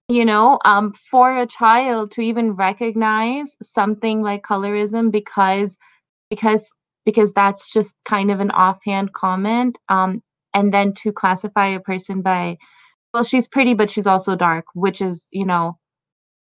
you 0.09 0.25
know 0.25 0.59
um, 0.65 0.93
for 1.11 1.39
a 1.39 1.47
child 1.47 2.11
to 2.13 2.21
even 2.21 2.53
recognize 2.53 3.57
something 3.63 4.23
like 4.23 4.43
colorism 4.43 5.11
because 5.11 5.77
because 6.31 6.71
because 7.05 7.33
that's 7.33 7.73
just 7.73 7.95
kind 8.05 8.31
of 8.31 8.41
an 8.41 8.51
offhand 8.51 9.13
comment 9.13 9.79
um, 9.89 10.23
and 10.55 10.73
then 10.73 10.93
to 10.93 11.13
classify 11.13 11.69
a 11.69 11.81
person 11.81 12.23
by 12.23 12.57
well 13.13 13.23
she's 13.25 13.49
pretty 13.49 13.75
but 13.75 13.91
she's 13.91 14.07
also 14.07 14.37
dark 14.37 14.67
which 14.75 15.01
is 15.01 15.27
you 15.33 15.47
know 15.47 15.79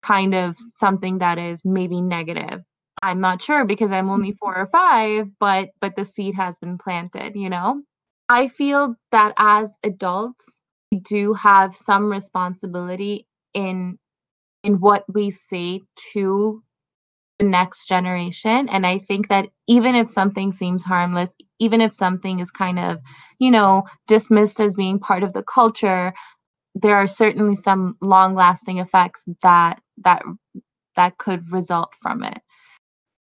kind 0.02 0.35
of 0.35 0.57
something 0.59 1.19
that 1.19 1.38
is 1.38 1.61
maybe 1.64 2.00
negative. 2.00 2.62
I'm 3.02 3.21
not 3.21 3.42
sure 3.42 3.64
because 3.64 3.92
i'm 3.92 4.11
only 4.11 4.33
four 4.33 4.54
or 4.57 4.66
five 4.66 5.28
but 5.40 5.71
but 5.80 5.97
the 5.97 6.04
seed 6.04 6.35
has 6.37 6.59
been 6.59 6.78
planted 6.78 7.35
you 7.35 7.49
know? 7.50 7.83
I 8.28 8.49
feel 8.49 8.95
that 9.11 9.35
as 9.38 9.75
adults 9.83 10.47
we 10.92 10.99
do 11.00 11.33
have 11.35 11.75
some 11.76 12.11
responsibility 12.11 13.26
in 13.54 13.99
in 14.62 14.75
what 14.80 15.04
we 15.12 15.30
say 15.30 15.80
to 16.12 16.62
the 17.38 17.47
next 17.47 17.87
generation. 17.88 18.69
And 18.69 18.87
i 18.87 18.99
think 18.99 19.28
that 19.28 19.47
even 19.66 19.95
if 19.95 20.11
something 20.11 20.52
seems 20.52 20.83
harmless 20.83 21.30
even 21.59 21.80
if 21.80 21.95
something 21.95 22.40
is 22.40 22.50
kind 22.50 22.78
of 22.78 22.99
you 23.38 23.50
know 23.50 23.85
dismissed 24.09 24.61
as 24.61 24.75
being 24.75 24.99
part 24.99 25.23
of 25.23 25.33
the 25.33 25.42
culture 25.42 26.12
there 26.75 26.97
are 26.97 27.07
certainly 27.07 27.54
some 27.57 27.97
long 28.00 28.35
lasting 28.35 28.78
effects 28.78 29.25
that 29.42 29.80
that 30.04 30.23
that 30.97 31.19
could 31.19 31.50
result 31.50 31.93
from 32.02 32.23
it. 32.23 32.41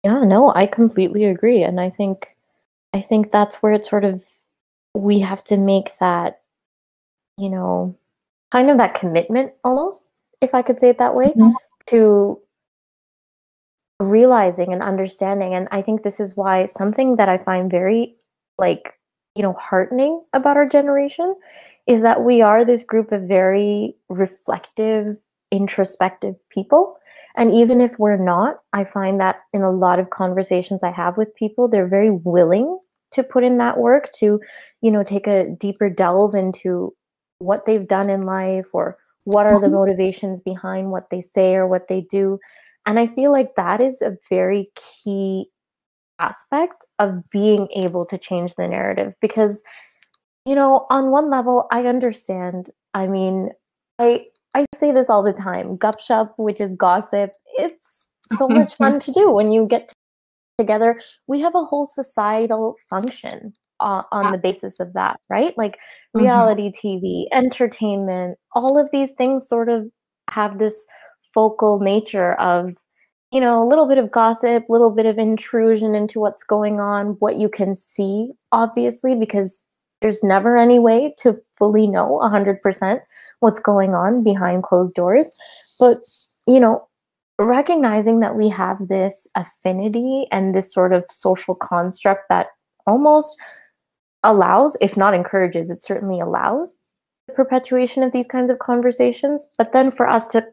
Yeah 0.04 0.24
no 0.24 0.52
i 0.54 0.66
completely 0.66 1.24
agree. 1.24 1.62
And 1.62 1.80
i 1.80 1.90
think 1.90 2.34
i 2.94 3.00
think 3.02 3.30
that's 3.30 3.56
where 3.56 3.72
it 3.72 3.84
sort 3.86 4.04
of 4.04 4.22
we 4.94 5.20
have 5.20 5.44
to 5.44 5.56
make 5.56 5.90
that 6.00 6.40
you 7.36 7.50
know 7.50 7.97
kind 8.50 8.70
of 8.70 8.78
that 8.78 8.94
commitment 8.94 9.52
almost 9.64 10.08
if 10.40 10.54
I 10.54 10.62
could 10.62 10.78
say 10.78 10.88
it 10.88 10.98
that 10.98 11.14
way, 11.14 11.26
mm-hmm. 11.26 11.50
to 11.86 12.40
realizing 14.00 14.72
and 14.72 14.82
understanding. 14.82 15.54
And 15.54 15.68
I 15.72 15.82
think 15.82 16.02
this 16.02 16.20
is 16.20 16.36
why 16.36 16.66
something 16.66 17.16
that 17.16 17.28
I 17.28 17.38
find 17.38 17.70
very 17.70 18.16
like, 18.56 18.94
you 19.34 19.42
know, 19.42 19.54
heartening 19.54 20.22
about 20.32 20.56
our 20.56 20.66
generation 20.66 21.34
is 21.86 22.02
that 22.02 22.22
we 22.22 22.42
are 22.42 22.64
this 22.64 22.82
group 22.82 23.12
of 23.12 23.22
very 23.22 23.96
reflective, 24.08 25.16
introspective 25.50 26.36
people. 26.50 26.96
And 27.36 27.52
even 27.52 27.80
if 27.80 27.98
we're 27.98 28.16
not, 28.16 28.56
I 28.72 28.84
find 28.84 29.20
that 29.20 29.36
in 29.52 29.62
a 29.62 29.70
lot 29.70 29.98
of 29.98 30.10
conversations 30.10 30.82
I 30.82 30.90
have 30.90 31.16
with 31.16 31.34
people, 31.34 31.68
they're 31.68 31.88
very 31.88 32.10
willing 32.10 32.78
to 33.12 33.22
put 33.22 33.42
in 33.42 33.58
that 33.58 33.78
work 33.78 34.12
to, 34.16 34.40
you 34.82 34.90
know, 34.90 35.02
take 35.02 35.26
a 35.26 35.48
deeper 35.48 35.88
delve 35.88 36.34
into 36.34 36.94
what 37.38 37.66
they've 37.66 37.86
done 37.86 38.10
in 38.10 38.22
life 38.22 38.66
or 38.72 38.98
what 39.24 39.46
are 39.46 39.60
the 39.60 39.66
mm-hmm. 39.66 39.76
motivations 39.76 40.40
behind 40.40 40.90
what 40.90 41.10
they 41.10 41.20
say 41.20 41.54
or 41.54 41.66
what 41.66 41.88
they 41.88 42.00
do. 42.02 42.38
And 42.86 42.98
i 42.98 43.06
feel 43.06 43.32
like 43.32 43.54
that 43.56 43.82
is 43.82 44.00
a 44.00 44.16
very 44.30 44.70
key 44.74 45.46
aspect 46.18 46.86
of 46.98 47.22
being 47.30 47.68
able 47.74 48.04
to 48.06 48.18
change 48.18 48.54
the 48.54 48.66
narrative 48.66 49.14
because 49.20 49.62
you 50.44 50.54
know 50.54 50.86
on 50.90 51.10
one 51.10 51.30
level 51.30 51.66
i 51.70 51.86
understand. 51.86 52.70
I 52.94 53.06
mean 53.06 53.50
i 53.98 54.26
i 54.54 54.64
say 54.74 54.92
this 54.92 55.08
all 55.08 55.22
the 55.22 55.32
time 55.32 55.76
gupshup 55.76 56.32
which 56.36 56.60
is 56.60 56.70
gossip 56.76 57.32
it's 57.58 58.06
so 58.36 58.48
much 58.48 58.74
fun 58.82 58.98
to 59.00 59.12
do 59.12 59.30
when 59.30 59.52
you 59.52 59.66
get 59.66 59.92
together. 60.58 61.00
We 61.26 61.40
have 61.40 61.54
a 61.54 61.64
whole 61.64 61.86
societal 61.86 62.76
function 62.90 63.52
on, 63.80 64.04
on 64.12 64.32
the 64.32 64.38
basis 64.38 64.80
of 64.80 64.92
that, 64.94 65.20
right? 65.28 65.56
Like 65.56 65.72
mm-hmm. 65.72 66.20
reality 66.20 66.70
mm-hmm. 66.70 67.06
TV, 67.06 67.26
entertainment, 67.32 68.38
all 68.54 68.78
of 68.78 68.88
these 68.92 69.12
things 69.12 69.48
sort 69.48 69.68
of 69.68 69.88
have 70.30 70.58
this 70.58 70.86
focal 71.34 71.78
nature 71.78 72.34
of, 72.34 72.74
you 73.32 73.40
know, 73.40 73.62
a 73.62 73.68
little 73.68 73.88
bit 73.88 73.98
of 73.98 74.10
gossip, 74.10 74.68
a 74.68 74.72
little 74.72 74.90
bit 74.90 75.06
of 75.06 75.18
intrusion 75.18 75.94
into 75.94 76.20
what's 76.20 76.42
going 76.42 76.80
on, 76.80 77.16
what 77.18 77.36
you 77.36 77.48
can 77.48 77.74
see, 77.74 78.30
obviously, 78.52 79.14
because 79.14 79.64
there's 80.00 80.22
never 80.22 80.56
any 80.56 80.78
way 80.78 81.14
to 81.18 81.36
fully 81.56 81.86
know 81.86 82.20
100% 82.22 83.00
what's 83.40 83.60
going 83.60 83.94
on 83.94 84.22
behind 84.22 84.62
closed 84.62 84.94
doors. 84.94 85.36
But, 85.78 85.98
you 86.46 86.60
know, 86.60 86.86
recognizing 87.38 88.20
that 88.20 88.36
we 88.36 88.48
have 88.48 88.88
this 88.88 89.28
affinity 89.36 90.26
and 90.32 90.54
this 90.54 90.72
sort 90.72 90.92
of 90.92 91.04
social 91.08 91.54
construct 91.54 92.28
that 92.28 92.48
almost 92.86 93.36
allows, 94.22 94.76
if 94.80 94.96
not 94.96 95.14
encourages, 95.14 95.70
it 95.70 95.82
certainly 95.82 96.20
allows 96.20 96.90
the 97.26 97.34
perpetuation 97.34 98.02
of 98.02 98.12
these 98.12 98.26
kinds 98.26 98.50
of 98.50 98.58
conversations. 98.58 99.46
But 99.56 99.72
then 99.72 99.90
for 99.90 100.08
us 100.08 100.28
to 100.28 100.46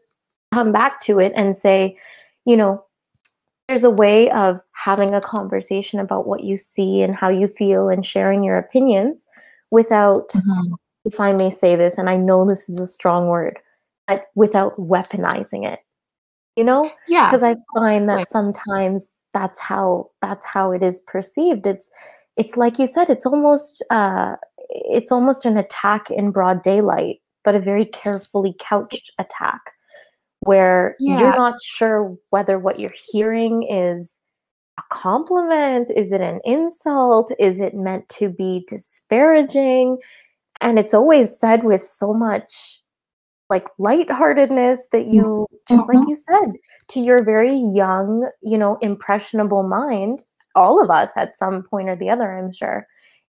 come 0.52 0.72
back 0.72 1.00
to 1.02 1.18
it 1.18 1.32
and 1.34 1.56
say, 1.56 1.96
you 2.44 2.56
know, 2.56 2.84
there's 3.68 3.84
a 3.84 3.90
way 3.90 4.30
of 4.30 4.60
having 4.72 5.12
a 5.12 5.20
conversation 5.20 5.98
about 5.98 6.28
what 6.28 6.44
you 6.44 6.56
see 6.56 7.02
and 7.02 7.14
how 7.14 7.28
you 7.28 7.48
feel 7.48 7.88
and 7.88 8.06
sharing 8.06 8.44
your 8.44 8.58
opinions 8.58 9.26
without, 9.72 10.28
mm-hmm. 10.28 10.74
if 11.04 11.18
I 11.18 11.32
may 11.32 11.50
say 11.50 11.74
this, 11.74 11.98
and 11.98 12.08
I 12.08 12.16
know 12.16 12.46
this 12.46 12.68
is 12.68 12.78
a 12.78 12.86
strong 12.86 13.26
word, 13.26 13.58
but 14.06 14.26
without 14.36 14.76
weaponizing 14.76 15.70
it. 15.70 15.80
You 16.54 16.64
know? 16.64 16.90
Yeah. 17.08 17.28
Because 17.28 17.42
I 17.42 17.56
find 17.74 18.06
that 18.06 18.14
right. 18.14 18.28
sometimes 18.28 19.08
that's 19.34 19.60
how 19.60 20.10
that's 20.22 20.46
how 20.46 20.72
it 20.72 20.82
is 20.82 21.00
perceived. 21.00 21.66
It's 21.66 21.90
it's 22.36 22.56
like 22.56 22.78
you 22.78 22.86
said 22.86 23.08
it's 23.08 23.26
almost 23.26 23.82
uh, 23.90 24.36
it's 24.68 25.12
almost 25.12 25.46
an 25.46 25.56
attack 25.56 26.10
in 26.10 26.30
broad 26.30 26.62
daylight 26.62 27.20
but 27.44 27.54
a 27.54 27.60
very 27.60 27.84
carefully 27.86 28.54
couched 28.58 29.12
attack 29.18 29.72
where 30.40 30.96
yeah. 31.00 31.18
you're 31.18 31.36
not 31.36 31.60
sure 31.62 32.16
whether 32.30 32.58
what 32.58 32.78
you're 32.78 32.94
hearing 33.10 33.66
is 33.70 34.16
a 34.78 34.82
compliment 34.90 35.90
is 35.96 36.12
it 36.12 36.20
an 36.20 36.40
insult 36.44 37.32
is 37.38 37.60
it 37.60 37.74
meant 37.74 38.08
to 38.08 38.28
be 38.28 38.64
disparaging 38.68 39.98
and 40.60 40.78
it's 40.78 40.94
always 40.94 41.38
said 41.38 41.64
with 41.64 41.82
so 41.82 42.12
much 42.12 42.82
like 43.48 43.66
lightheartedness 43.78 44.88
that 44.92 45.06
you 45.06 45.46
just 45.68 45.86
mm-hmm. 45.86 45.98
like 45.98 46.08
you 46.08 46.14
said 46.14 46.52
to 46.88 47.00
your 47.00 47.22
very 47.24 47.56
young 47.56 48.28
you 48.42 48.58
know 48.58 48.76
impressionable 48.82 49.62
mind 49.62 50.22
all 50.56 50.82
of 50.82 50.90
us 50.90 51.10
at 51.16 51.36
some 51.36 51.62
point 51.62 51.88
or 51.88 51.96
the 51.96 52.10
other, 52.10 52.36
I'm 52.36 52.52
sure. 52.52 52.86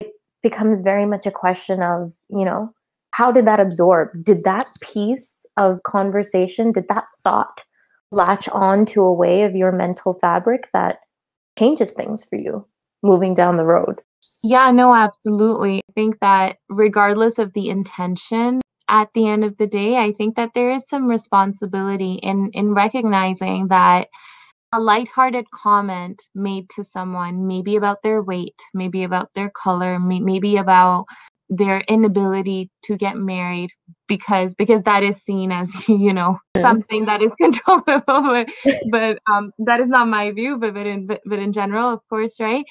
It 0.00 0.12
becomes 0.42 0.80
very 0.80 1.06
much 1.06 1.26
a 1.26 1.30
question 1.30 1.82
of, 1.82 2.12
you 2.28 2.44
know, 2.44 2.72
how 3.10 3.32
did 3.32 3.46
that 3.46 3.60
absorb? 3.60 4.24
Did 4.24 4.44
that 4.44 4.68
piece 4.80 5.44
of 5.56 5.82
conversation, 5.82 6.70
did 6.70 6.86
that 6.88 7.06
thought 7.24 7.64
latch 8.12 8.48
on 8.50 8.86
to 8.86 9.02
a 9.02 9.12
way 9.12 9.42
of 9.42 9.56
your 9.56 9.72
mental 9.72 10.14
fabric 10.14 10.68
that 10.72 11.00
changes 11.58 11.90
things 11.92 12.24
for 12.24 12.36
you? 12.36 12.66
moving 13.06 13.34
down 13.34 13.56
the 13.56 13.64
road. 13.64 14.00
Yeah, 14.42 14.70
no, 14.70 14.94
absolutely. 14.94 15.78
I 15.88 15.92
think 15.94 16.18
that 16.20 16.56
regardless 16.68 17.38
of 17.38 17.52
the 17.52 17.68
intention, 17.68 18.60
at 18.88 19.08
the 19.14 19.26
end 19.28 19.44
of 19.44 19.56
the 19.56 19.66
day, 19.66 19.96
I 19.96 20.12
think 20.12 20.36
that 20.36 20.50
there 20.54 20.70
is 20.72 20.88
some 20.88 21.06
responsibility 21.06 22.14
in 22.22 22.50
in 22.52 22.74
recognizing 22.74 23.68
that 23.68 24.08
a 24.72 24.80
lighthearted 24.80 25.46
comment 25.50 26.22
made 26.34 26.68
to 26.70 26.84
someone, 26.84 27.46
maybe 27.46 27.76
about 27.76 28.02
their 28.02 28.22
weight, 28.22 28.60
maybe 28.74 29.04
about 29.04 29.30
their 29.34 29.50
color, 29.50 29.98
maybe 29.98 30.56
about 30.56 31.06
their 31.48 31.80
inability 31.82 32.70
to 32.84 32.96
get 32.96 33.16
married 33.16 33.70
because 34.08 34.54
because 34.54 34.82
that 34.82 35.02
is 35.02 35.22
seen 35.22 35.52
as 35.52 35.88
you 35.88 36.12
know 36.12 36.38
something 36.60 37.06
that 37.06 37.22
is 37.22 37.34
controllable 37.40 38.02
but, 38.04 38.48
but 38.90 39.18
um 39.30 39.52
that 39.58 39.78
is 39.78 39.88
not 39.88 40.08
my 40.08 40.32
view 40.32 40.58
but 40.58 40.74
but 40.74 40.86
in 40.86 41.06
but, 41.06 41.20
but 41.24 41.38
in 41.38 41.52
general 41.52 41.92
of 41.92 42.00
course 42.08 42.40
right? 42.40 42.64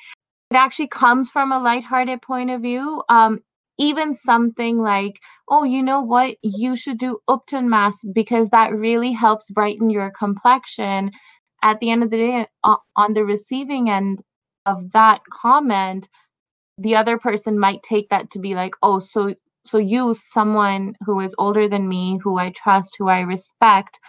It 0.52 0.56
actually 0.56 0.90
comes 0.90 1.32
from 1.32 1.52
a 1.52 1.60
lighthearted 1.60 2.22
point 2.22 2.50
of 2.50 2.62
view 2.62 3.02
um 3.10 3.40
even 3.78 4.14
something 4.14 4.80
like 4.80 5.20
oh 5.50 5.64
you 5.64 5.82
know 5.82 6.02
what? 6.02 6.36
You 6.42 6.76
should 6.76 6.98
do 6.98 7.20
ubtan 7.30 7.68
mask 7.68 8.02
because 8.14 8.50
that 8.50 8.74
really 8.74 9.14
helps 9.14 9.50
brighten 9.52 9.90
your 9.90 10.12
complexion 10.12 11.12
at 11.64 11.80
the 11.80 11.90
end 11.92 12.04
of 12.04 12.10
the 12.10 12.18
day 12.18 12.48
on 12.96 13.14
the 13.14 13.24
receiving 13.26 13.90
end 13.90 14.22
of 14.66 14.92
that 14.92 15.22
comment 15.32 16.10
the 16.78 16.96
other 16.96 17.18
person 17.18 17.60
might 17.60 17.82
take 17.84 18.10
that 18.10 18.32
to 18.32 18.40
be 18.40 18.56
like 18.56 18.74
oh 18.84 19.00
so 19.00 19.34
so 19.66 19.78
you 19.78 20.14
someone 20.14 20.96
who 21.06 21.20
is 21.22 21.36
older 21.38 21.70
than 21.70 21.88
me 21.88 22.20
who 22.24 22.38
i 22.38 22.52
trust 22.52 22.96
who 23.00 23.08
i 23.08 23.22
respect 23.22 24.00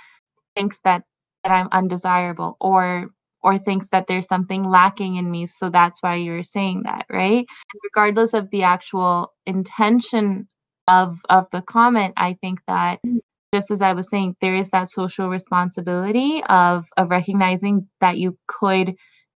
thinks 0.57 0.81
that 0.85 1.03
that 1.45 1.53
i'm 1.53 1.69
undesirable 1.73 2.57
or 2.61 3.09
or 3.43 3.59
thinks 3.59 3.89
that 3.91 4.07
there's 4.09 4.27
something 4.27 4.65
lacking 4.69 5.17
in 5.17 5.31
me 5.31 5.47
so 5.47 5.71
that's 5.71 6.03
why 6.03 6.17
you're 6.17 6.43
saying 6.43 6.83
that 6.85 7.07
right? 7.11 7.47
And 7.47 7.81
regardless 7.85 8.35
of 8.35 8.51
the 8.51 8.65
actual 8.65 9.33
intention 9.47 10.49
of 10.89 11.19
of 11.31 11.49
the 11.53 11.63
comment 11.63 12.15
i 12.17 12.35
think 12.41 12.61
that 12.69 13.01
mm. 13.07 13.19
Just 13.57 13.71
as 13.71 13.83
i 13.83 13.92
was 13.92 14.09
saying 14.11 14.37
there 14.40 14.57
is 14.57 14.71
that 14.71 14.90
social 14.90 15.29
responsibility 15.29 16.42
of 16.49 16.85
of 16.97 17.11
recognizing 17.11 17.88
that 18.01 18.19
you 18.19 18.37
could 18.47 18.95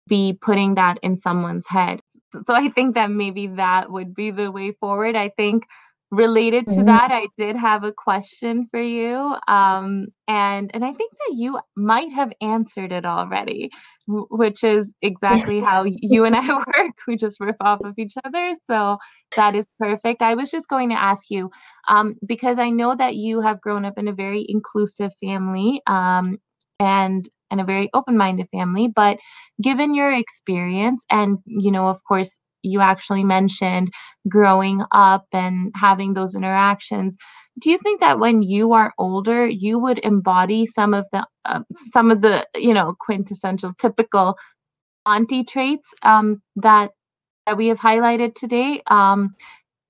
be 0.07 0.37
putting 0.41 0.75
that 0.75 0.97
in 1.03 1.17
someone's 1.17 1.65
head. 1.67 1.99
So 2.43 2.55
I 2.55 2.69
think 2.69 2.95
that 2.95 3.11
maybe 3.11 3.47
that 3.47 3.91
would 3.91 4.13
be 4.13 4.31
the 4.31 4.51
way 4.51 4.71
forward. 4.71 5.15
I 5.15 5.29
think 5.29 5.65
related 6.11 6.65
to 6.67 6.75
mm-hmm. 6.75 6.85
that 6.85 7.11
i 7.11 7.27
did 7.35 7.55
have 7.55 7.83
a 7.83 7.91
question 7.91 8.65
for 8.71 8.81
you 8.81 9.35
um, 9.47 10.07
and 10.27 10.71
and 10.73 10.85
i 10.85 10.93
think 10.93 11.11
that 11.11 11.35
you 11.35 11.59
might 11.75 12.11
have 12.13 12.31
answered 12.41 12.93
it 12.93 13.05
already 13.05 13.69
which 14.07 14.63
is 14.63 14.93
exactly 15.01 15.59
how 15.59 15.83
you 15.85 16.23
and 16.23 16.35
i 16.35 16.47
work 16.53 16.93
we 17.07 17.17
just 17.17 17.39
riff 17.41 17.57
off 17.59 17.79
of 17.83 17.93
each 17.97 18.13
other 18.23 18.53
so 18.69 18.97
that 19.35 19.53
is 19.53 19.67
perfect 19.79 20.21
i 20.21 20.33
was 20.33 20.49
just 20.49 20.69
going 20.69 20.89
to 20.89 20.95
ask 20.95 21.23
you 21.29 21.49
um, 21.89 22.15
because 22.25 22.57
i 22.57 22.69
know 22.69 22.95
that 22.95 23.15
you 23.15 23.41
have 23.41 23.59
grown 23.59 23.83
up 23.83 23.97
in 23.97 24.07
a 24.07 24.13
very 24.13 24.45
inclusive 24.47 25.11
family 25.21 25.81
um, 25.87 26.37
and 26.79 27.27
and 27.51 27.59
a 27.59 27.65
very 27.65 27.89
open-minded 27.93 28.47
family 28.51 28.87
but 28.87 29.17
given 29.61 29.93
your 29.93 30.13
experience 30.13 31.03
and 31.09 31.37
you 31.45 31.71
know 31.71 31.87
of 31.89 32.01
course 32.05 32.39
you 32.67 32.81
actually 32.81 33.23
mentioned 33.23 33.93
growing 34.27 34.83
up 34.91 35.25
and 35.31 35.71
having 35.75 36.13
those 36.13 36.35
interactions. 36.35 37.17
Do 37.59 37.71
you 37.71 37.77
think 37.77 38.01
that 38.01 38.19
when 38.19 38.41
you 38.43 38.73
are 38.73 38.93
older 38.97 39.47
you 39.47 39.79
would 39.79 39.99
embody 39.99 40.65
some 40.65 40.93
of 40.93 41.05
the 41.11 41.25
uh, 41.45 41.61
some 41.71 42.11
of 42.11 42.21
the 42.21 42.45
you 42.55 42.73
know 42.73 42.95
quintessential 42.99 43.73
typical 43.79 44.37
auntie 45.05 45.43
traits 45.43 45.89
um, 46.03 46.41
that 46.57 46.91
that 47.45 47.57
we 47.57 47.67
have 47.67 47.79
highlighted 47.79 48.35
today? 48.35 48.81
Um, 48.87 49.35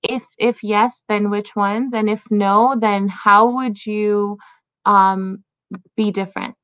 if 0.02 0.24
if 0.38 0.62
yes 0.62 1.02
then 1.08 1.30
which 1.30 1.56
ones? 1.56 1.92
And 1.92 2.08
if 2.08 2.22
no 2.30 2.76
then 2.80 3.08
how 3.08 3.50
would 3.56 3.84
you 3.84 4.38
um, 4.86 5.44
be 5.96 6.10
different? 6.10 6.54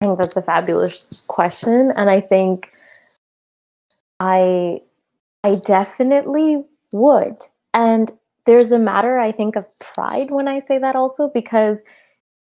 I 0.00 0.06
think 0.06 0.18
that's 0.18 0.36
a 0.36 0.42
fabulous 0.42 1.24
question. 1.26 1.92
And 1.96 2.08
I 2.08 2.20
think 2.20 2.70
I 4.20 4.80
I 5.44 5.56
definitely 5.56 6.64
would. 6.92 7.36
And 7.74 8.10
there's 8.46 8.72
a 8.72 8.80
matter, 8.80 9.18
I 9.18 9.32
think, 9.32 9.56
of 9.56 9.66
pride 9.78 10.30
when 10.30 10.48
I 10.48 10.60
say 10.60 10.78
that 10.78 10.96
also, 10.96 11.30
because 11.32 11.78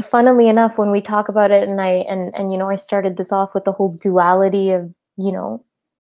funnily 0.01 0.49
enough, 0.49 0.77
when 0.77 0.91
we 0.91 1.01
talk 1.01 1.29
about 1.29 1.51
it, 1.51 1.69
and 1.69 1.79
I 1.79 1.89
and 2.09 2.33
and 2.35 2.51
you 2.51 2.57
know, 2.57 2.69
I 2.69 2.75
started 2.75 3.17
this 3.17 3.31
off 3.31 3.53
with 3.53 3.65
the 3.65 3.71
whole 3.71 3.89
duality 3.93 4.71
of, 4.71 4.93
you 5.17 5.31
know, 5.31 5.63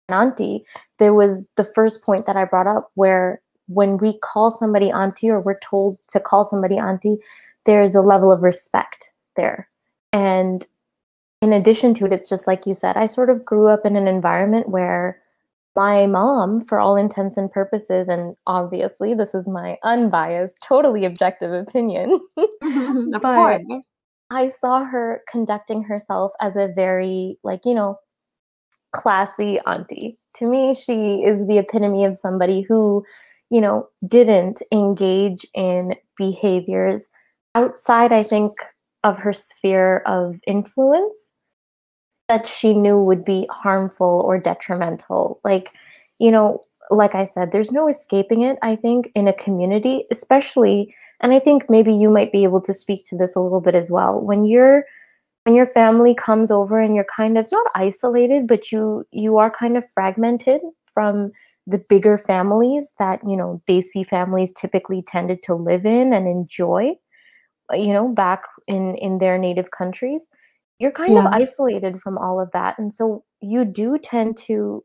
auntie, 0.09 0.65
there 0.99 1.13
was 1.13 1.47
the 1.55 1.63
first 1.63 2.03
point 2.03 2.25
that 2.25 2.37
I 2.37 2.45
brought 2.45 2.67
up 2.67 2.91
where 2.95 3.41
when 3.67 3.97
we 3.97 4.17
call 4.19 4.51
somebody 4.51 4.91
auntie 4.91 5.29
or 5.29 5.41
we're 5.41 5.59
told 5.59 5.97
to 6.09 6.19
call 6.19 6.45
somebody 6.45 6.77
auntie, 6.77 7.17
there's 7.65 7.95
a 7.95 8.01
level 8.01 8.31
of 8.31 8.41
respect 8.41 9.11
there. 9.35 9.67
And 10.13 10.65
in 11.41 11.53
addition 11.53 11.93
to 11.95 12.05
it, 12.05 12.13
it's 12.13 12.29
just 12.29 12.47
like 12.47 12.65
you 12.65 12.73
said, 12.73 12.97
I 12.97 13.05
sort 13.05 13.29
of 13.29 13.45
grew 13.45 13.67
up 13.67 13.85
in 13.85 13.95
an 13.95 14.07
environment 14.07 14.69
where 14.69 15.21
my 15.77 16.07
mom, 16.07 16.59
for 16.59 16.79
all 16.79 16.95
intents 16.95 17.37
and 17.37 17.51
purposes, 17.51 18.09
and 18.09 18.35
obviously 18.47 19.13
this 19.13 19.35
is 19.35 19.47
my 19.47 19.77
unbiased, 19.83 20.57
totally 20.67 21.05
objective 21.05 21.53
opinion, 21.53 22.19
but 23.21 23.61
I 24.31 24.49
saw 24.49 24.83
her 24.83 25.21
conducting 25.29 25.83
herself 25.83 26.31
as 26.41 26.57
a 26.57 26.67
very, 26.75 27.37
like, 27.43 27.61
you 27.63 27.75
know, 27.75 27.99
classy 28.91 29.59
auntie. 29.67 30.17
To 30.37 30.47
me, 30.47 30.73
she 30.73 31.21
is 31.23 31.45
the 31.45 31.59
epitome 31.59 32.05
of 32.05 32.17
somebody 32.17 32.61
who, 32.61 33.05
you 33.51 33.61
know, 33.61 33.87
didn't 34.07 34.63
engage 34.71 35.45
in 35.53 35.93
behaviors 36.17 37.07
outside, 37.53 38.11
I 38.11 38.23
think, 38.23 38.51
of 39.03 39.17
her 39.19 39.31
sphere 39.31 39.99
of 40.07 40.37
influence 40.47 41.29
that 42.29 42.47
she 42.47 42.73
knew 42.73 42.99
would 43.01 43.23
be 43.23 43.47
harmful 43.51 44.23
or 44.25 44.37
detrimental. 44.37 45.39
Like, 45.43 45.73
you 46.19 46.31
know, 46.31 46.61
like 46.89 47.15
I 47.15 47.23
said, 47.23 47.51
there's 47.51 47.71
no 47.71 47.87
escaping 47.87 48.41
it, 48.41 48.57
I 48.61 48.75
think, 48.75 49.11
in 49.15 49.27
a 49.27 49.33
community, 49.33 50.05
especially, 50.11 50.93
and 51.21 51.33
I 51.33 51.39
think 51.39 51.69
maybe 51.69 51.93
you 51.93 52.09
might 52.09 52.31
be 52.31 52.43
able 52.43 52.61
to 52.61 52.73
speak 52.73 53.05
to 53.07 53.17
this 53.17 53.35
a 53.35 53.39
little 53.39 53.61
bit 53.61 53.75
as 53.75 53.89
well. 53.89 54.19
When 54.19 54.45
you're 54.45 54.83
when 55.43 55.55
your 55.55 55.65
family 55.65 56.13
comes 56.13 56.51
over 56.51 56.77
and 56.81 56.93
you're 56.93 57.05
kind 57.05 57.37
of 57.37 57.47
not 57.51 57.67
isolated, 57.75 58.47
but 58.47 58.71
you 58.71 59.05
you 59.11 59.37
are 59.37 59.49
kind 59.49 59.77
of 59.77 59.89
fragmented 59.89 60.61
from 60.93 61.31
the 61.65 61.77
bigger 61.77 62.17
families 62.17 62.93
that, 62.99 63.19
you 63.25 63.35
know, 63.35 63.61
Desi 63.67 64.07
families 64.07 64.51
typically 64.53 65.01
tended 65.01 65.41
to 65.43 65.55
live 65.55 65.85
in 65.85 66.13
and 66.13 66.27
enjoy, 66.27 66.95
you 67.71 67.93
know, 67.93 68.09
back 68.09 68.43
in 68.67 68.95
in 68.95 69.19
their 69.19 69.37
native 69.37 69.71
countries 69.71 70.27
you're 70.79 70.91
kind 70.91 71.13
yeah. 71.13 71.25
of 71.25 71.33
isolated 71.33 71.99
from 72.01 72.17
all 72.17 72.39
of 72.39 72.51
that 72.51 72.77
and 72.77 72.93
so 72.93 73.23
you 73.41 73.65
do 73.65 73.97
tend 73.97 74.37
to 74.37 74.83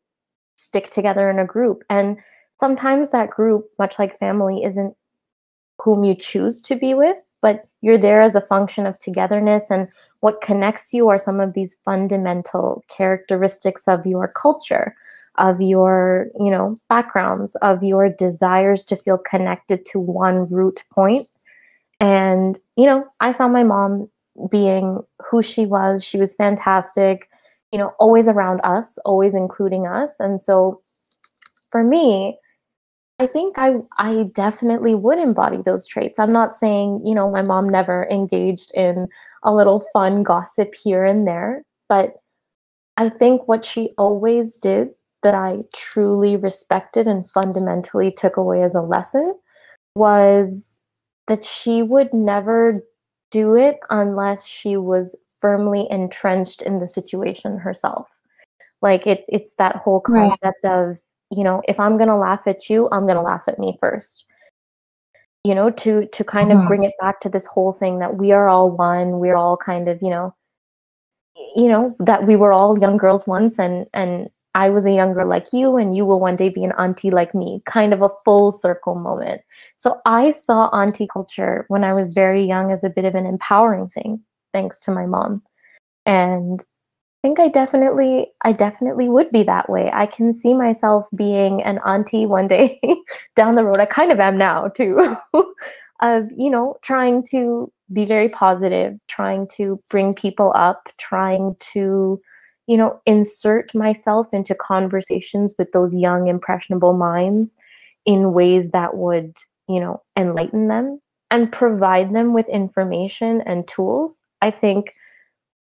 stick 0.57 0.91
together 0.91 1.31
in 1.31 1.39
a 1.39 1.45
group 1.45 1.83
and 1.91 2.19
sometimes 2.59 3.11
that 3.11 3.31
group 3.31 3.67
much 3.79 3.99
like 3.99 4.19
family 4.19 4.63
isn't 4.65 4.95
whom 5.79 6.05
you 6.05 6.15
choose 6.15 6.61
to 6.61 6.77
be 6.77 6.95
with 6.95 7.17
but 7.41 7.67
you're 7.81 7.99
there 7.99 8.23
as 8.23 8.37
a 8.37 8.41
function 8.41 8.87
of 8.87 8.99
togetherness 8.99 9.71
and 9.71 9.89
what 10.21 10.41
connects 10.41 10.93
you 10.93 11.09
are 11.09 11.19
some 11.19 11.41
of 11.41 11.55
these 11.55 11.77
fundamental 11.85 12.85
characteristics 12.89 13.89
of 13.89 14.07
your 14.07 14.29
culture 14.29 14.95
of 15.37 15.61
your 15.61 16.29
you 16.39 16.51
know 16.51 16.77
backgrounds 16.89 17.55
of 17.57 17.83
your 17.83 18.09
desires 18.09 18.85
to 18.85 18.97
feel 18.97 19.19
connected 19.19 19.85
to 19.85 19.99
one 19.99 20.45
root 20.51 20.85
point 20.91 21.27
and 22.01 22.59
you 22.77 22.87
know 22.87 23.05
i 23.21 23.33
saw 23.33 23.49
my 23.49 23.63
mom 23.63 24.09
being 24.51 25.01
who 25.31 25.43
she 25.43 25.67
was. 25.67 26.05
She 26.05 26.19
was 26.19 26.35
fantastic, 26.35 27.29
you 27.73 27.79
know, 27.79 27.93
always 27.99 28.29
around 28.29 28.61
us, 28.65 28.99
always 29.05 29.35
including 29.35 29.87
us. 29.87 30.15
And 30.19 30.41
so 30.41 30.81
for 31.71 31.83
me, 31.83 32.39
I 33.19 33.27
think 33.27 33.57
I 33.57 33.75
I 33.99 34.25
definitely 34.35 34.95
would 34.95 35.19
embody 35.19 35.59
those 35.65 35.87
traits. 35.87 36.19
I'm 36.19 36.33
not 36.33 36.57
saying, 36.57 37.03
you 37.05 37.15
know, 37.15 37.31
my 37.31 37.43
mom 37.43 37.69
never 37.69 38.09
engaged 38.11 38.73
in 38.75 39.07
a 39.45 39.55
little 39.55 39.85
fun 39.93 40.23
gossip 40.23 40.75
here 40.75 41.05
and 41.05 41.27
there, 41.27 41.63
but 41.89 42.15
I 42.97 43.09
think 43.09 43.47
what 43.49 43.65
she 43.65 43.95
always 43.97 44.57
did 44.57 44.89
that 45.23 45.35
I 45.35 45.59
truly 45.73 46.37
respected 46.37 47.07
and 47.07 47.29
fundamentally 47.29 48.11
took 48.11 48.37
away 48.37 48.63
as 48.63 48.75
a 48.75 48.81
lesson 48.81 49.35
was 49.95 50.79
that 51.29 51.45
she 51.45 51.83
would 51.83 52.13
never 52.13 52.83
do 53.33 53.57
it 53.57 53.81
unless 53.91 54.47
she 54.47 54.77
was 54.77 55.17
firmly 55.41 55.89
entrenched 55.91 56.63
in 56.63 56.79
the 56.79 56.87
situation 56.87 57.59
herself. 57.59 58.09
Like 58.81 59.07
it 59.07 59.25
it's 59.29 59.55
that 59.55 59.77
whole 59.77 60.01
concept 60.01 60.65
right. 60.65 60.73
of, 60.73 61.01
you 61.31 61.43
know, 61.43 61.63
if 61.67 61.81
I'm 61.81 61.97
going 61.97 62.09
to 62.09 62.17
laugh 62.17 62.47
at 62.47 62.71
you, 62.71 62.89
I'm 62.93 63.07
going 63.07 63.17
to 63.17 63.23
laugh 63.23 63.45
at 63.49 63.59
me 63.59 63.77
first. 63.81 64.27
You 65.45 65.57
know, 65.57 65.71
to 65.71 66.07
to 66.07 66.25
kind 66.25 66.51
mm-hmm. 66.51 66.61
of 66.61 66.69
bring 66.69 66.85
it 66.85 66.95
back 67.01 67.21
to 67.21 67.29
this 67.29 67.47
whole 67.47 67.73
thing 67.73 67.99
that 67.99 68.17
we 68.17 68.31
are 68.31 68.49
all 68.49 68.71
one, 68.71 69.19
we're 69.19 69.37
all 69.37 69.57
kind 69.57 69.89
of, 69.89 70.01
you 70.01 70.11
know, 70.11 70.35
you 71.57 71.69
know, 71.69 71.97
that 71.99 72.27
we 72.27 72.37
were 72.37 72.53
all 72.53 72.79
young 72.79 72.97
girls 72.97 73.27
once 73.27 73.59
and 73.59 73.87
and 73.95 74.31
I 74.55 74.71
was 74.71 74.85
a 74.85 74.93
younger 74.93 75.25
like 75.25 75.53
you, 75.53 75.77
and 75.77 75.97
you 75.97 76.05
will 76.05 76.21
one 76.21 76.35
day 76.35 76.49
be 76.49 76.65
an 76.65 76.73
auntie 76.73 77.11
like 77.11 77.35
me, 77.35 77.63
kind 77.65 77.93
of 77.95 78.03
a 78.03 78.11
full 78.25 78.53
circle 78.53 78.95
moment. 78.95 79.41
So 79.77 80.01
I 80.05 80.31
saw 80.31 80.69
auntie 80.69 81.09
culture 81.11 81.65
when 81.69 81.85
I 81.85 81.95
was 81.95 82.15
very 82.15 82.43
young 82.43 82.71
as 82.71 82.85
a 82.85 82.91
bit 82.91 83.05
of 83.05 83.15
an 83.15 83.27
empowering 83.27 83.89
thing, 83.89 84.23
thanks 84.53 84.79
to 84.81 84.91
my 84.91 85.07
mom. 85.07 85.43
And 86.07 86.63
I 86.63 87.29
think 87.29 87.41
I 87.41 87.49
definitely, 87.49 88.29
I 88.43 88.53
definitely 88.53 89.09
would 89.09 89.31
be 89.31 89.43
that 89.45 89.71
way. 89.71 89.91
I 89.93 90.07
can 90.07 90.33
see 90.33 90.55
myself 90.55 91.07
being 91.15 91.63
an 91.63 91.79
auntie 91.87 92.27
one 92.27 92.49
day 92.49 92.81
down 93.37 93.55
the 93.55 93.65
road. 93.65 93.81
I 93.81 93.87
kind 93.87 94.13
of 94.13 94.21
am 94.21 94.37
now 94.37 94.69
too, 94.69 95.17
of 96.01 96.25
you 96.37 96.51
know 96.51 96.77
trying 96.83 97.25
to 97.31 97.73
be 97.93 98.05
very 98.05 98.29
positive, 98.29 98.99
trying 99.09 99.47
to 99.57 99.81
bring 99.89 100.15
people 100.15 100.53
up, 100.55 100.89
trying 100.99 101.55
to 101.73 102.21
you 102.67 102.77
know, 102.77 103.01
insert 103.07 103.75
myself 103.75 104.29
into 104.33 104.55
conversations 104.55 105.55
with 105.59 105.73
those 105.73 105.95
young, 105.95 106.29
impressionable 106.29 106.93
minds 106.93 107.57
in 108.07 108.33
ways 108.33 108.71
that 108.71 108.97
would, 108.97 109.37
you 109.69 109.81
know, 109.81 110.03
enlighten 110.17 110.69
them 110.69 111.01
and 111.31 111.51
provide 111.51 112.11
them 112.11 112.33
with 112.33 112.49
information 112.49 113.41
and 113.43 113.67
tools. 113.67 114.21
I 114.41 114.51
think 114.51 114.93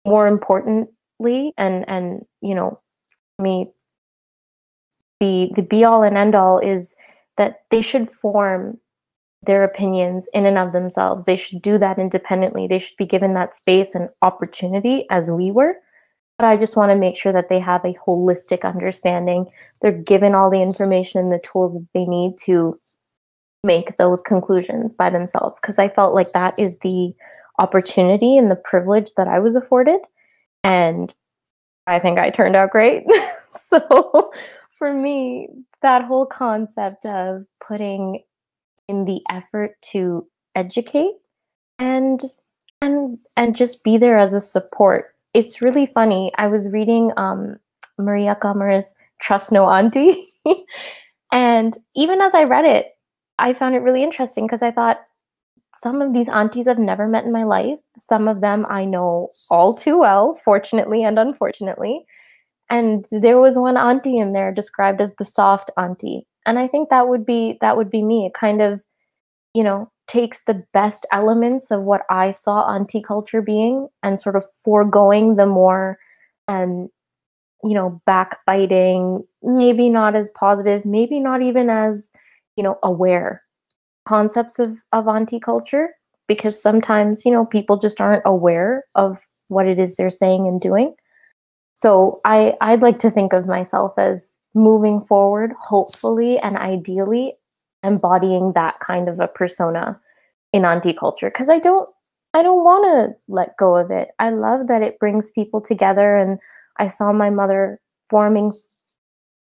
more 0.05 0.27
importantly, 0.27 1.53
and 1.57 1.87
and 1.87 2.25
you 2.41 2.55
know, 2.55 2.79
me, 3.39 3.71
the 5.19 5.51
the 5.55 5.61
be 5.61 5.83
all 5.83 6.03
and 6.03 6.17
end 6.17 6.35
all 6.35 6.59
is 6.59 6.95
that 7.37 7.61
they 7.71 7.81
should 7.81 8.09
form 8.09 8.77
their 9.43 9.63
opinions 9.63 10.27
in 10.33 10.45
and 10.45 10.57
of 10.57 10.71
themselves. 10.71 11.23
They 11.23 11.35
should 11.35 11.63
do 11.63 11.79
that 11.79 11.97
independently. 11.97 12.67
They 12.67 12.77
should 12.77 12.97
be 12.97 13.07
given 13.07 13.33
that 13.33 13.55
space 13.55 13.95
and 13.95 14.09
opportunity 14.21 15.07
as 15.09 15.31
we 15.31 15.49
were 15.49 15.77
but 16.41 16.47
I 16.47 16.57
just 16.57 16.75
want 16.75 16.89
to 16.89 16.95
make 16.95 17.15
sure 17.15 17.31
that 17.33 17.49
they 17.49 17.59
have 17.59 17.85
a 17.85 17.93
holistic 17.93 18.63
understanding. 18.63 19.45
They're 19.79 19.91
given 19.91 20.33
all 20.33 20.49
the 20.49 20.63
information 20.63 21.21
and 21.21 21.31
the 21.31 21.37
tools 21.37 21.73
that 21.73 21.87
they 21.93 22.05
need 22.05 22.35
to 22.45 22.79
make 23.63 23.95
those 23.97 24.23
conclusions 24.23 24.91
by 24.91 25.11
themselves. 25.11 25.59
Because 25.59 25.77
I 25.77 25.87
felt 25.87 26.15
like 26.15 26.31
that 26.31 26.57
is 26.57 26.79
the 26.79 27.13
opportunity 27.59 28.39
and 28.39 28.49
the 28.49 28.55
privilege 28.55 29.11
that 29.17 29.27
I 29.27 29.37
was 29.37 29.55
afforded. 29.55 29.99
And 30.63 31.13
I 31.85 31.99
think 31.99 32.17
I 32.17 32.31
turned 32.31 32.55
out 32.55 32.71
great. 32.71 33.03
so 33.51 34.31
for 34.79 34.91
me, 34.91 35.47
that 35.83 36.05
whole 36.05 36.25
concept 36.25 37.05
of 37.05 37.45
putting 37.63 38.23
in 38.87 39.05
the 39.05 39.21
effort 39.29 39.75
to 39.91 40.27
educate 40.55 41.13
and 41.77 42.23
and 42.81 43.19
and 43.37 43.55
just 43.55 43.83
be 43.83 43.99
there 43.99 44.17
as 44.17 44.33
a 44.33 44.41
support 44.41 45.13
it's 45.33 45.61
really 45.61 45.85
funny. 45.85 46.31
I 46.37 46.47
was 46.47 46.69
reading 46.69 47.11
um, 47.17 47.57
Maria 47.97 48.37
Qamar's 48.41 48.85
Trust 49.21 49.51
No 49.51 49.65
Aunty. 49.65 50.29
and 51.31 51.77
even 51.95 52.21
as 52.21 52.33
I 52.33 52.43
read 52.43 52.65
it, 52.65 52.87
I 53.39 53.53
found 53.53 53.75
it 53.75 53.79
really 53.79 54.03
interesting 54.03 54.45
because 54.45 54.61
I 54.61 54.71
thought 54.71 55.01
some 55.75 56.01
of 56.01 56.13
these 56.13 56.29
aunties 56.29 56.67
I've 56.67 56.77
never 56.77 57.07
met 57.07 57.25
in 57.25 57.31
my 57.31 57.43
life. 57.43 57.79
Some 57.97 58.27
of 58.27 58.41
them 58.41 58.65
I 58.69 58.85
know 58.85 59.29
all 59.49 59.75
too 59.75 59.99
well, 59.99 60.39
fortunately 60.43 61.03
and 61.03 61.17
unfortunately. 61.17 62.05
And 62.69 63.05
there 63.11 63.39
was 63.39 63.55
one 63.57 63.77
auntie 63.77 64.17
in 64.17 64.33
there 64.33 64.51
described 64.51 65.01
as 65.01 65.13
the 65.17 65.25
soft 65.25 65.71
auntie. 65.77 66.27
And 66.45 66.59
I 66.59 66.67
think 66.67 66.89
that 66.89 67.07
would 67.07 67.25
be 67.25 67.57
that 67.61 67.77
would 67.77 67.89
be 67.89 68.03
me. 68.03 68.31
Kind 68.33 68.61
of, 68.61 68.81
you 69.53 69.63
know, 69.63 69.91
takes 70.11 70.43
the 70.43 70.61
best 70.73 71.05
elements 71.13 71.71
of 71.71 71.83
what 71.83 72.01
I 72.09 72.31
saw 72.31 72.67
auntie 72.67 73.01
culture 73.01 73.41
being 73.41 73.87
and 74.03 74.19
sort 74.19 74.35
of 74.35 74.43
foregoing 74.63 75.37
the 75.37 75.45
more 75.45 75.97
um, 76.47 76.89
you 77.63 77.73
know, 77.73 78.01
backbiting, 78.05 79.23
maybe 79.43 79.89
not 79.89 80.15
as 80.15 80.29
positive, 80.29 80.83
maybe 80.85 81.19
not 81.19 81.41
even 81.41 81.69
as, 81.69 82.11
you 82.55 82.63
know, 82.63 82.77
aware 82.83 83.43
concepts 84.05 84.57
of, 84.57 84.77
of 84.93 85.07
auntie 85.07 85.39
culture 85.39 85.89
because 86.27 86.59
sometimes, 86.59 87.25
you 87.25 87.31
know, 87.31 87.45
people 87.45 87.77
just 87.77 88.01
aren't 88.01 88.23
aware 88.25 88.83
of 88.95 89.25
what 89.49 89.67
it 89.67 89.77
is 89.77 89.95
they're 89.95 90.09
saying 90.09 90.47
and 90.47 90.59
doing. 90.59 90.95
So 91.73 92.19
I, 92.25 92.55
I'd 92.61 92.81
like 92.81 92.99
to 92.99 93.11
think 93.11 93.31
of 93.33 93.45
myself 93.47 93.93
as 93.97 94.35
moving 94.53 95.01
forward, 95.05 95.53
hopefully 95.59 96.39
and 96.39 96.57
ideally 96.57 97.35
embodying 97.83 98.53
that 98.53 98.79
kind 98.79 99.09
of 99.09 99.19
a 99.19 99.27
persona 99.27 99.99
in 100.53 100.65
auntie 100.65 100.93
culture 100.93 101.29
because 101.29 101.49
I 101.49 101.59
don't 101.59 101.89
I 102.33 102.43
don't 102.43 102.63
want 102.63 102.85
to 102.85 103.17
let 103.27 103.57
go 103.57 103.75
of 103.75 103.91
it. 103.91 104.09
I 104.19 104.29
love 104.29 104.67
that 104.67 104.81
it 104.81 104.99
brings 104.99 105.31
people 105.31 105.59
together 105.59 106.15
and 106.15 106.39
I 106.77 106.87
saw 106.87 107.11
my 107.11 107.29
mother 107.29 107.79
forming 108.09 108.53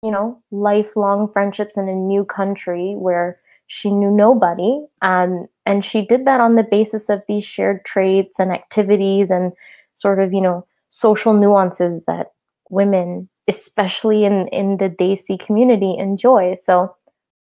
you 0.04 0.12
know 0.12 0.42
lifelong 0.52 1.28
friendships 1.28 1.78
in 1.78 1.90
a 1.90 1.96
new 1.96 2.24
country 2.26 2.94
where 2.96 3.40
she 3.68 3.90
knew 3.90 4.12
nobody 4.12 4.80
um, 5.02 5.48
and 5.66 5.84
she 5.84 6.06
did 6.06 6.26
that 6.26 6.40
on 6.40 6.56
the 6.56 6.64
basis 6.64 7.10
of 7.10 7.24
these 7.28 7.44
shared 7.44 7.84
traits 7.86 8.40
and 8.40 8.52
activities 8.52 9.32
and 9.32 9.52
sort 9.96 10.20
of 10.20 10.32
you 10.34 10.42
know 10.42 10.66
social 10.90 11.34
nuances 11.34 12.02
that 12.06 12.28
women 12.70 13.28
especially 13.48 14.26
in 14.26 14.48
in 14.50 14.78
the 14.78 14.90
desi 14.90 15.40
community 15.40 15.98
enjoy 15.98 16.56
so 16.62 16.96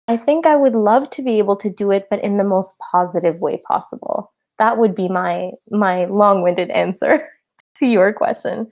I 0.07 0.17
think 0.17 0.45
I 0.45 0.55
would 0.55 0.75
love 0.75 1.09
to 1.11 1.23
be 1.23 1.39
able 1.39 1.55
to 1.57 1.69
do 1.69 1.91
it, 1.91 2.07
but 2.09 2.23
in 2.23 2.37
the 2.37 2.43
most 2.43 2.75
positive 2.91 3.39
way 3.39 3.57
possible. 3.57 4.31
That 4.59 4.77
would 4.77 4.95
be 4.95 5.09
my 5.09 5.51
my 5.69 6.05
long-winded 6.05 6.69
answer 6.69 7.27
to 7.75 7.87
your 7.87 8.13
question. 8.13 8.69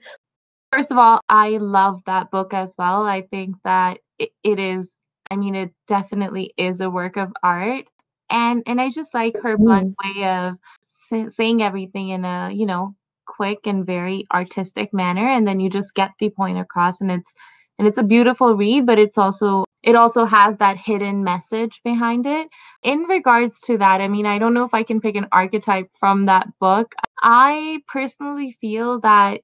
First 0.72 0.90
of 0.90 0.98
all, 0.98 1.20
I 1.28 1.58
love 1.58 2.02
that 2.06 2.30
book 2.30 2.54
as 2.54 2.74
well. 2.78 3.04
I 3.04 3.22
think 3.22 3.56
that 3.64 3.98
it, 4.18 4.30
it 4.42 4.58
is 4.58 4.90
I 5.30 5.36
mean 5.36 5.54
it 5.54 5.72
definitely 5.88 6.54
is 6.56 6.80
a 6.80 6.90
work 6.90 7.16
of 7.16 7.32
art 7.42 7.86
and 8.30 8.62
and 8.66 8.80
I 8.80 8.90
just 8.90 9.14
like 9.14 9.34
her 9.42 9.58
blunt 9.58 9.94
mm. 9.96 10.16
way 10.16 10.28
of 10.28 11.32
saying 11.32 11.62
everything 11.62 12.08
in 12.10 12.24
a, 12.24 12.50
you 12.52 12.66
know, 12.66 12.94
quick 13.26 13.66
and 13.66 13.86
very 13.86 14.24
artistic 14.32 14.92
manner 14.92 15.28
and 15.28 15.46
then 15.46 15.60
you 15.60 15.70
just 15.70 15.94
get 15.94 16.10
the 16.18 16.30
point 16.30 16.58
across 16.58 17.00
and 17.00 17.10
it's 17.10 17.34
and 17.78 17.88
it's 17.88 17.98
a 17.98 18.02
beautiful 18.02 18.54
read 18.54 18.86
but 18.86 18.98
it's 18.98 19.18
also 19.18 19.64
it 19.84 19.94
also 19.94 20.24
has 20.24 20.56
that 20.56 20.78
hidden 20.78 21.22
message 21.24 21.82
behind 21.84 22.26
it. 22.26 22.48
In 22.82 23.00
regards 23.00 23.60
to 23.62 23.76
that, 23.76 24.00
I 24.00 24.08
mean, 24.08 24.24
I 24.24 24.38
don't 24.38 24.54
know 24.54 24.64
if 24.64 24.72
I 24.72 24.82
can 24.82 24.98
pick 24.98 25.14
an 25.14 25.28
archetype 25.30 25.90
from 26.00 26.24
that 26.24 26.46
book. 26.58 26.94
I 27.22 27.82
personally 27.86 28.56
feel 28.62 29.00
that 29.00 29.42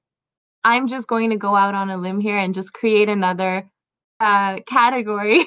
I'm 0.63 0.87
just 0.87 1.07
going 1.07 1.29
to 1.29 1.35
go 1.35 1.55
out 1.55 1.75
on 1.75 1.91
a 1.91 1.97
limb 1.97 2.19
here 2.19 2.39
and 2.39 2.55
just 2.55 2.73
create 2.73 3.07
another 3.07 3.69
uh, 4.19 4.61
category. 4.65 5.45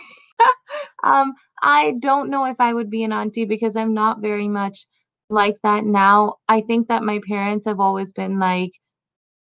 um, 1.05 1.35
I 1.61 1.95
don't 1.99 2.31
know 2.31 2.45
if 2.45 2.61
I 2.61 2.73
would 2.73 2.89
be 2.89 3.03
an 3.03 3.13
auntie 3.13 3.47
because 3.47 3.75
I'm 3.75 3.95
not 3.95 4.21
very 4.21 4.47
much 4.47 4.87
like 5.29 5.57
that 5.65 5.85
now. 5.85 6.37
I 6.49 6.61
think 6.61 6.87
that 6.87 7.03
my 7.03 7.21
parents 7.27 7.67
have 7.67 7.81
always 7.81 8.13
been 8.13 8.39
like, 8.39 8.71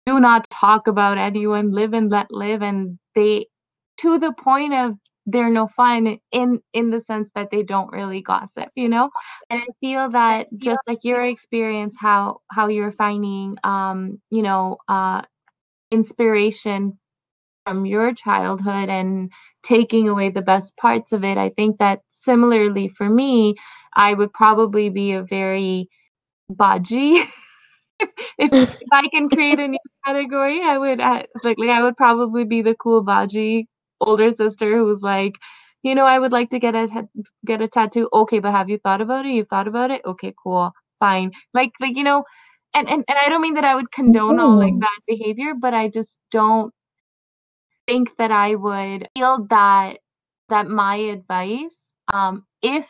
do 0.06 0.20
not 0.20 0.48
talk 0.48 0.86
about 0.86 1.18
anyone, 1.18 1.70
live 1.70 1.92
and 1.92 2.10
let 2.10 2.30
live. 2.30 2.62
And 2.62 2.98
they, 3.14 3.48
to 3.98 4.18
the 4.18 4.32
point 4.32 4.72
of 4.72 4.96
they're 5.26 5.50
no 5.50 5.66
fun 5.68 6.18
in 6.32 6.60
in 6.72 6.90
the 6.90 7.00
sense 7.00 7.30
that 7.34 7.50
they 7.50 7.62
don't 7.62 7.92
really 7.92 8.20
gossip 8.22 8.68
you 8.74 8.88
know? 8.88 9.10
And 9.50 9.60
i 9.62 9.66
feel 9.80 10.10
that 10.10 10.48
just 10.58 10.80
like 10.86 11.04
your 11.04 11.24
experience 11.24 11.96
how 11.98 12.40
how 12.50 12.68
you're 12.68 12.92
finding 12.92 13.56
um 13.64 14.20
you 14.30 14.42
know 14.42 14.78
uh 14.88 15.22
inspiration 15.90 16.98
from 17.66 17.86
your 17.86 18.14
childhood 18.14 18.88
and 18.90 19.32
taking 19.62 20.08
away 20.08 20.30
the 20.30 20.42
best 20.42 20.76
parts 20.76 21.12
of 21.12 21.24
it 21.24 21.38
i 21.38 21.50
think 21.50 21.78
that 21.78 22.00
similarly 22.08 22.88
for 22.88 23.08
me 23.08 23.54
i 23.96 24.14
would 24.14 24.32
probably 24.32 24.90
be 24.90 25.12
a 25.12 25.22
very 25.22 25.88
baji 26.50 27.16
if, 28.00 28.10
if, 28.38 28.52
if 28.80 28.88
i 28.92 29.08
can 29.08 29.28
create 29.28 29.58
a 29.60 29.68
new 29.68 29.78
category 30.06 30.60
i 30.62 30.78
would 30.78 31.00
uh, 31.00 31.22
like, 31.44 31.58
like 31.58 31.70
i 31.70 31.82
would 31.82 31.96
probably 31.96 32.44
be 32.44 32.62
the 32.62 32.74
cool 32.74 33.02
baji 33.02 33.68
older 34.04 34.30
sister 34.30 34.78
who's 34.78 35.02
like, 35.02 35.34
you 35.82 35.94
know, 35.94 36.04
I 36.06 36.18
would 36.18 36.32
like 36.32 36.50
to 36.50 36.58
get 36.58 36.74
a 36.74 37.08
get 37.46 37.62
a 37.62 37.68
tattoo. 37.68 38.08
Okay, 38.12 38.38
but 38.40 38.52
have 38.52 38.68
you 38.70 38.78
thought 38.78 39.00
about 39.00 39.26
it? 39.26 39.32
You've 39.32 39.48
thought 39.48 39.68
about 39.68 39.90
it? 39.90 40.02
Okay, 40.06 40.34
cool, 40.42 40.72
fine. 41.00 41.32
Like 41.54 41.72
like 41.80 41.96
you 41.96 42.04
know, 42.04 42.24
and 42.74 42.88
and, 42.88 43.04
and 43.08 43.18
I 43.24 43.28
don't 43.28 43.42
mean 43.42 43.54
that 43.54 43.64
I 43.64 43.74
would 43.74 43.92
condone 43.92 44.38
all 44.40 44.58
like 44.58 44.78
bad 44.78 45.00
behavior, 45.06 45.54
but 45.60 45.74
I 45.74 45.88
just 45.88 46.18
don't 46.30 46.72
think 47.86 48.16
that 48.18 48.30
I 48.30 48.54
would 48.54 49.08
feel 49.16 49.46
that 49.50 49.98
that 50.48 50.68
my 50.68 50.96
advice, 50.96 51.88
um, 52.12 52.44
if 52.62 52.88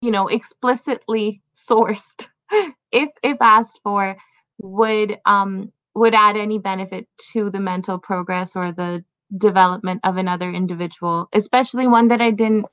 you 0.00 0.10
know, 0.10 0.28
explicitly 0.28 1.42
sourced, 1.54 2.26
if 2.92 3.10
if 3.22 3.38
asked 3.40 3.80
for, 3.82 4.16
would 4.58 5.18
um 5.26 5.72
would 5.94 6.14
add 6.14 6.36
any 6.36 6.58
benefit 6.58 7.06
to 7.32 7.50
the 7.50 7.60
mental 7.60 7.98
progress 7.98 8.56
or 8.56 8.72
the 8.72 9.04
development 9.36 10.00
of 10.04 10.16
another 10.16 10.50
individual, 10.50 11.28
especially 11.32 11.86
one 11.86 12.08
that 12.08 12.20
I 12.20 12.30
didn't, 12.30 12.66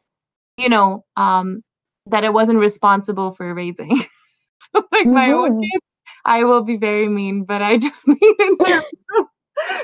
you 0.58 0.70
know, 0.70 1.06
um, 1.18 1.64
that 2.08 2.24
I 2.24 2.30
wasn't 2.30 2.60
responsible 2.60 3.34
for 3.34 3.54
raising. 3.54 3.98
so 4.76 4.84
like 4.92 5.06
mm-hmm. 5.06 5.14
my 5.14 5.32
own 5.32 5.52
mm-hmm. 5.52 5.62
kids, 5.62 5.86
I 6.26 6.44
will 6.44 6.64
be 6.64 6.78
very 6.78 7.08
mean, 7.08 7.44
but 7.44 7.62
I 7.62 7.78
just 7.86 8.08
mean 8.08 8.18
in 8.40 8.58
terms 8.58 8.86
of, 9.20 9.26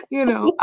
you 0.10 0.26
know, 0.26 0.54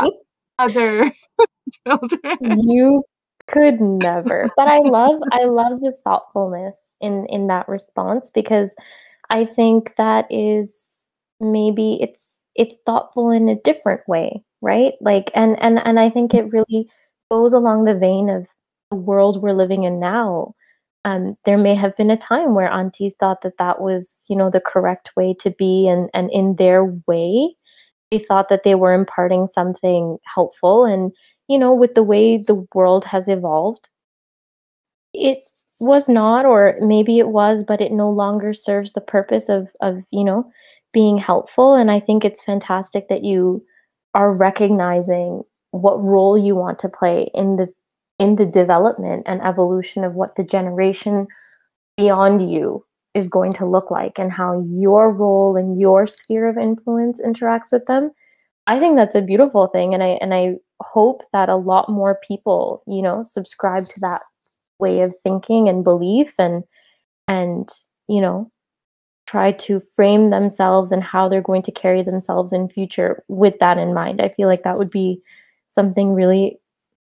other 0.59 1.11
children. 1.87 2.37
You 2.41 3.03
could 3.47 3.79
never. 3.79 4.49
But 4.55 4.67
I 4.67 4.79
love 4.79 5.21
I 5.31 5.43
love 5.45 5.81
the 5.81 5.93
thoughtfulness 6.03 6.95
in 7.01 7.25
in 7.29 7.47
that 7.47 7.67
response 7.67 8.31
because 8.33 8.75
I 9.29 9.45
think 9.45 9.95
that 9.97 10.25
is 10.29 11.07
maybe 11.39 11.99
it's 12.01 12.41
it's 12.55 12.75
thoughtful 12.85 13.31
in 13.31 13.49
a 13.49 13.55
different 13.55 14.01
way, 14.07 14.43
right? 14.65 14.93
Like 14.99 15.31
and 15.35 15.57
and 15.61 15.79
and 15.85 15.99
I 15.99 16.09
think 16.09 16.33
it 16.33 16.51
really 16.51 16.89
goes 17.31 17.53
along 17.53 17.85
the 17.85 17.95
vein 17.95 18.29
of 18.29 18.47
the 18.89 18.97
world 18.97 19.41
we're 19.41 19.53
living 19.53 19.83
in 19.83 19.99
now. 19.99 20.55
Um, 21.05 21.37
there 21.45 21.57
may 21.57 21.75
have 21.75 21.95
been 21.97 22.09
a 22.09 22.17
time 22.17 22.55
where 22.55 22.67
aunties 22.67 23.13
thought 23.19 23.41
that 23.43 23.59
that 23.59 23.79
was, 23.79 24.25
you 24.27 24.35
know, 24.35 24.49
the 24.49 24.59
correct 24.59 25.11
way 25.15 25.35
to 25.35 25.51
be, 25.51 25.87
and 25.87 26.09
and 26.15 26.31
in 26.31 26.55
their 26.55 26.85
way, 27.07 27.55
they 28.11 28.19
thought 28.19 28.49
that 28.49 28.63
they 28.63 28.75
were 28.75 28.93
imparting 28.93 29.47
something 29.47 30.17
helpful. 30.33 30.83
And 30.85 31.11
you 31.47 31.59
know, 31.59 31.73
with 31.73 31.93
the 31.93 32.03
way 32.03 32.37
the 32.37 32.65
world 32.73 33.05
has 33.05 33.27
evolved, 33.27 33.87
it 35.13 35.39
was 35.79 36.09
not, 36.09 36.45
or 36.45 36.75
maybe 36.81 37.19
it 37.19 37.29
was, 37.29 37.63
but 37.63 37.81
it 37.81 37.91
no 37.91 38.09
longer 38.09 38.53
serves 38.53 38.93
the 38.93 39.01
purpose 39.01 39.47
of 39.49 39.67
of 39.81 40.03
you 40.11 40.23
know 40.23 40.49
being 40.91 41.19
helpful. 41.19 41.75
And 41.75 41.91
I 41.91 41.99
think 41.99 42.25
it's 42.25 42.43
fantastic 42.43 43.09
that 43.09 43.23
you 43.23 43.63
are 44.15 44.35
recognizing 44.35 45.43
what 45.71 46.01
role 46.01 46.37
you 46.37 46.55
want 46.55 46.79
to 46.79 46.89
play 46.89 47.29
in 47.33 47.57
the 47.57 47.71
in 48.17 48.37
the 48.37 48.45
development 48.45 49.23
and 49.25 49.41
evolution 49.41 50.05
of 50.05 50.15
what 50.15 50.35
the 50.37 50.43
generation 50.43 51.27
beyond 51.97 52.49
you 52.49 52.83
is 53.13 53.27
going 53.27 53.51
to 53.51 53.65
look 53.65 53.91
like 53.91 54.17
and 54.17 54.31
how 54.31 54.65
your 54.69 55.11
role 55.11 55.57
and 55.57 55.79
your 55.79 56.07
sphere 56.07 56.47
of 56.47 56.57
influence 56.57 57.19
interacts 57.19 57.71
with 57.71 57.85
them. 57.87 58.11
I 58.67 58.79
think 58.79 58.95
that's 58.95 59.15
a 59.15 59.21
beautiful 59.21 59.67
thing 59.67 59.93
and 59.93 60.01
i 60.01 60.17
and 60.21 60.33
i 60.33 60.55
hope 60.81 61.21
that 61.33 61.49
a 61.49 61.55
lot 61.55 61.89
more 61.89 62.19
people 62.27 62.83
you 62.87 63.01
know 63.01 63.21
subscribe 63.21 63.85
to 63.85 63.99
that 64.01 64.21
way 64.79 65.01
of 65.01 65.13
thinking 65.23 65.69
and 65.69 65.83
belief 65.83 66.33
and 66.39 66.63
and 67.27 67.69
you 68.07 68.21
know 68.21 68.51
try 69.25 69.51
to 69.51 69.79
frame 69.95 70.29
themselves 70.29 70.91
and 70.91 71.03
how 71.03 71.27
they're 71.27 71.41
going 71.41 71.63
to 71.63 71.71
carry 71.71 72.03
themselves 72.03 72.53
in 72.53 72.69
future 72.69 73.23
with 73.27 73.57
that 73.59 73.77
in 73.77 73.93
mind 73.93 74.21
i 74.21 74.27
feel 74.29 74.47
like 74.47 74.63
that 74.63 74.77
would 74.77 74.91
be 74.91 75.21
something 75.67 76.13
really 76.13 76.59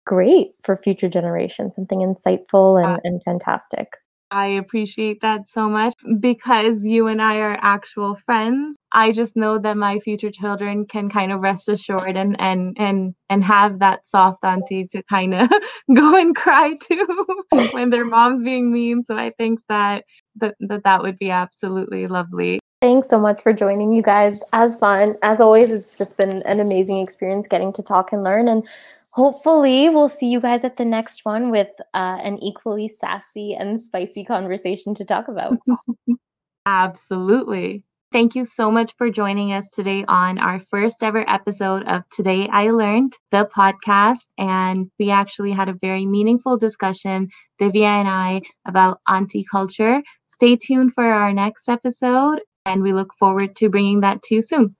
great 0.07 0.55
for 0.65 0.77
future 0.77 1.09
generations, 1.09 1.75
something 1.77 2.01
insightful 2.01 2.83
and, 2.83 2.97
uh, 2.97 3.01
and 3.05 3.23
fantastic. 3.23 3.93
I 4.31 4.47
appreciate 4.47 5.21
that 5.23 5.49
so 5.49 5.69
much 5.69 5.95
because 6.21 6.85
you 6.85 7.07
and 7.09 7.21
I 7.21 7.37
are 7.37 7.59
actual 7.61 8.17
friends. 8.27 8.77
I 8.93 9.13
just 9.13 9.37
know 9.37 9.59
that 9.59 9.77
my 9.77 9.99
future 10.01 10.31
children 10.31 10.87
can 10.87 11.09
kind 11.11 11.33
of 11.33 11.41
rest 11.41 11.69
assured 11.69 12.17
and 12.17 12.41
and 12.41 12.77
and 12.79 13.15
and 13.29 13.45
have 13.45 13.79
that 13.81 14.07
soft 14.07 14.45
auntie 14.45 14.87
to 14.89 15.03
kind 15.05 15.35
of 15.35 15.49
go 15.95 16.17
and 16.17 16.35
cry 16.35 16.75
to 16.75 17.27
when 17.73 17.91
their 17.91 18.05
mom's 18.05 18.43
being 18.43 18.73
mean. 18.73 19.03
So 19.05 19.17
I 19.17 19.31
think 19.37 19.61
that 19.69 20.05
that 20.37 20.55
that, 20.61 20.85
that 20.85 21.03
would 21.03 21.19
be 21.19 21.31
absolutely 21.31 22.07
lovely. 22.07 22.61
Thanks 22.81 23.11
so 23.11 23.19
much 23.19 23.43
for 23.43 23.53
joining 23.53 23.93
you 23.93 24.01
guys. 24.01 24.43
As 24.55 24.77
fun 24.77 25.17
as 25.23 25.41
always, 25.41 25.71
it's 25.71 25.97
just 25.97 26.17
been 26.17 26.43
an 26.43 26.61
amazing 26.61 26.99
experience 27.01 27.47
getting 27.47 27.73
to 27.75 27.83
talk 27.83 28.13
and 28.13 28.25
learn 28.25 28.49
and 28.49 28.67
hopefully 29.11 29.89
we'll 29.89 30.09
see 30.09 30.31
you 30.31 30.41
guys 30.41 30.65
at 30.65 30.77
the 30.77 30.85
next 30.85 31.25
one 31.25 31.51
with 31.51 31.69
uh, 31.95 32.19
an 32.23 32.39
equally 32.43 32.89
sassy 32.89 33.55
and 33.55 33.81
spicy 33.81 34.25
conversation 34.25 34.95
to 34.95 35.05
talk 35.05 35.29
about. 35.29 35.59
Absolutely. 36.67 37.85
Thank 38.13 38.35
you 38.35 38.45
so 38.45 38.73
much 38.73 38.93
for 38.99 39.09
joining 39.09 39.53
us 39.53 39.69
today 39.71 40.05
on 40.09 40.39
our 40.39 40.59
first 40.59 41.03
ever 41.03 41.25
episode 41.31 41.85
of 41.87 42.03
today 42.11 42.49
i 42.53 42.71
learned 42.71 43.13
the 43.31 43.49
podcast. 43.55 44.27
And 44.37 44.91
we 44.99 45.11
actually 45.11 45.53
had 45.53 45.69
a 45.69 45.75
very 45.75 46.07
meaningful 46.07 46.57
discussion 46.57 47.29
divya 47.61 47.85
and 47.85 48.09
i 48.09 48.43
about 48.67 49.01
auntie 49.07 49.47
culture. 49.49 50.03
Stay 50.27 50.57
tuned 50.57 50.93
for 50.93 51.05
our 51.05 51.33
next 51.33 51.69
episode 51.69 52.41
and 52.67 52.83
we 52.83 52.93
look 52.93 53.15
forward 53.17 53.55
to 53.57 53.69
bringing 53.69 54.01
that 54.01 54.23
to 54.23 54.35
you 54.35 54.43
soon 54.43 54.75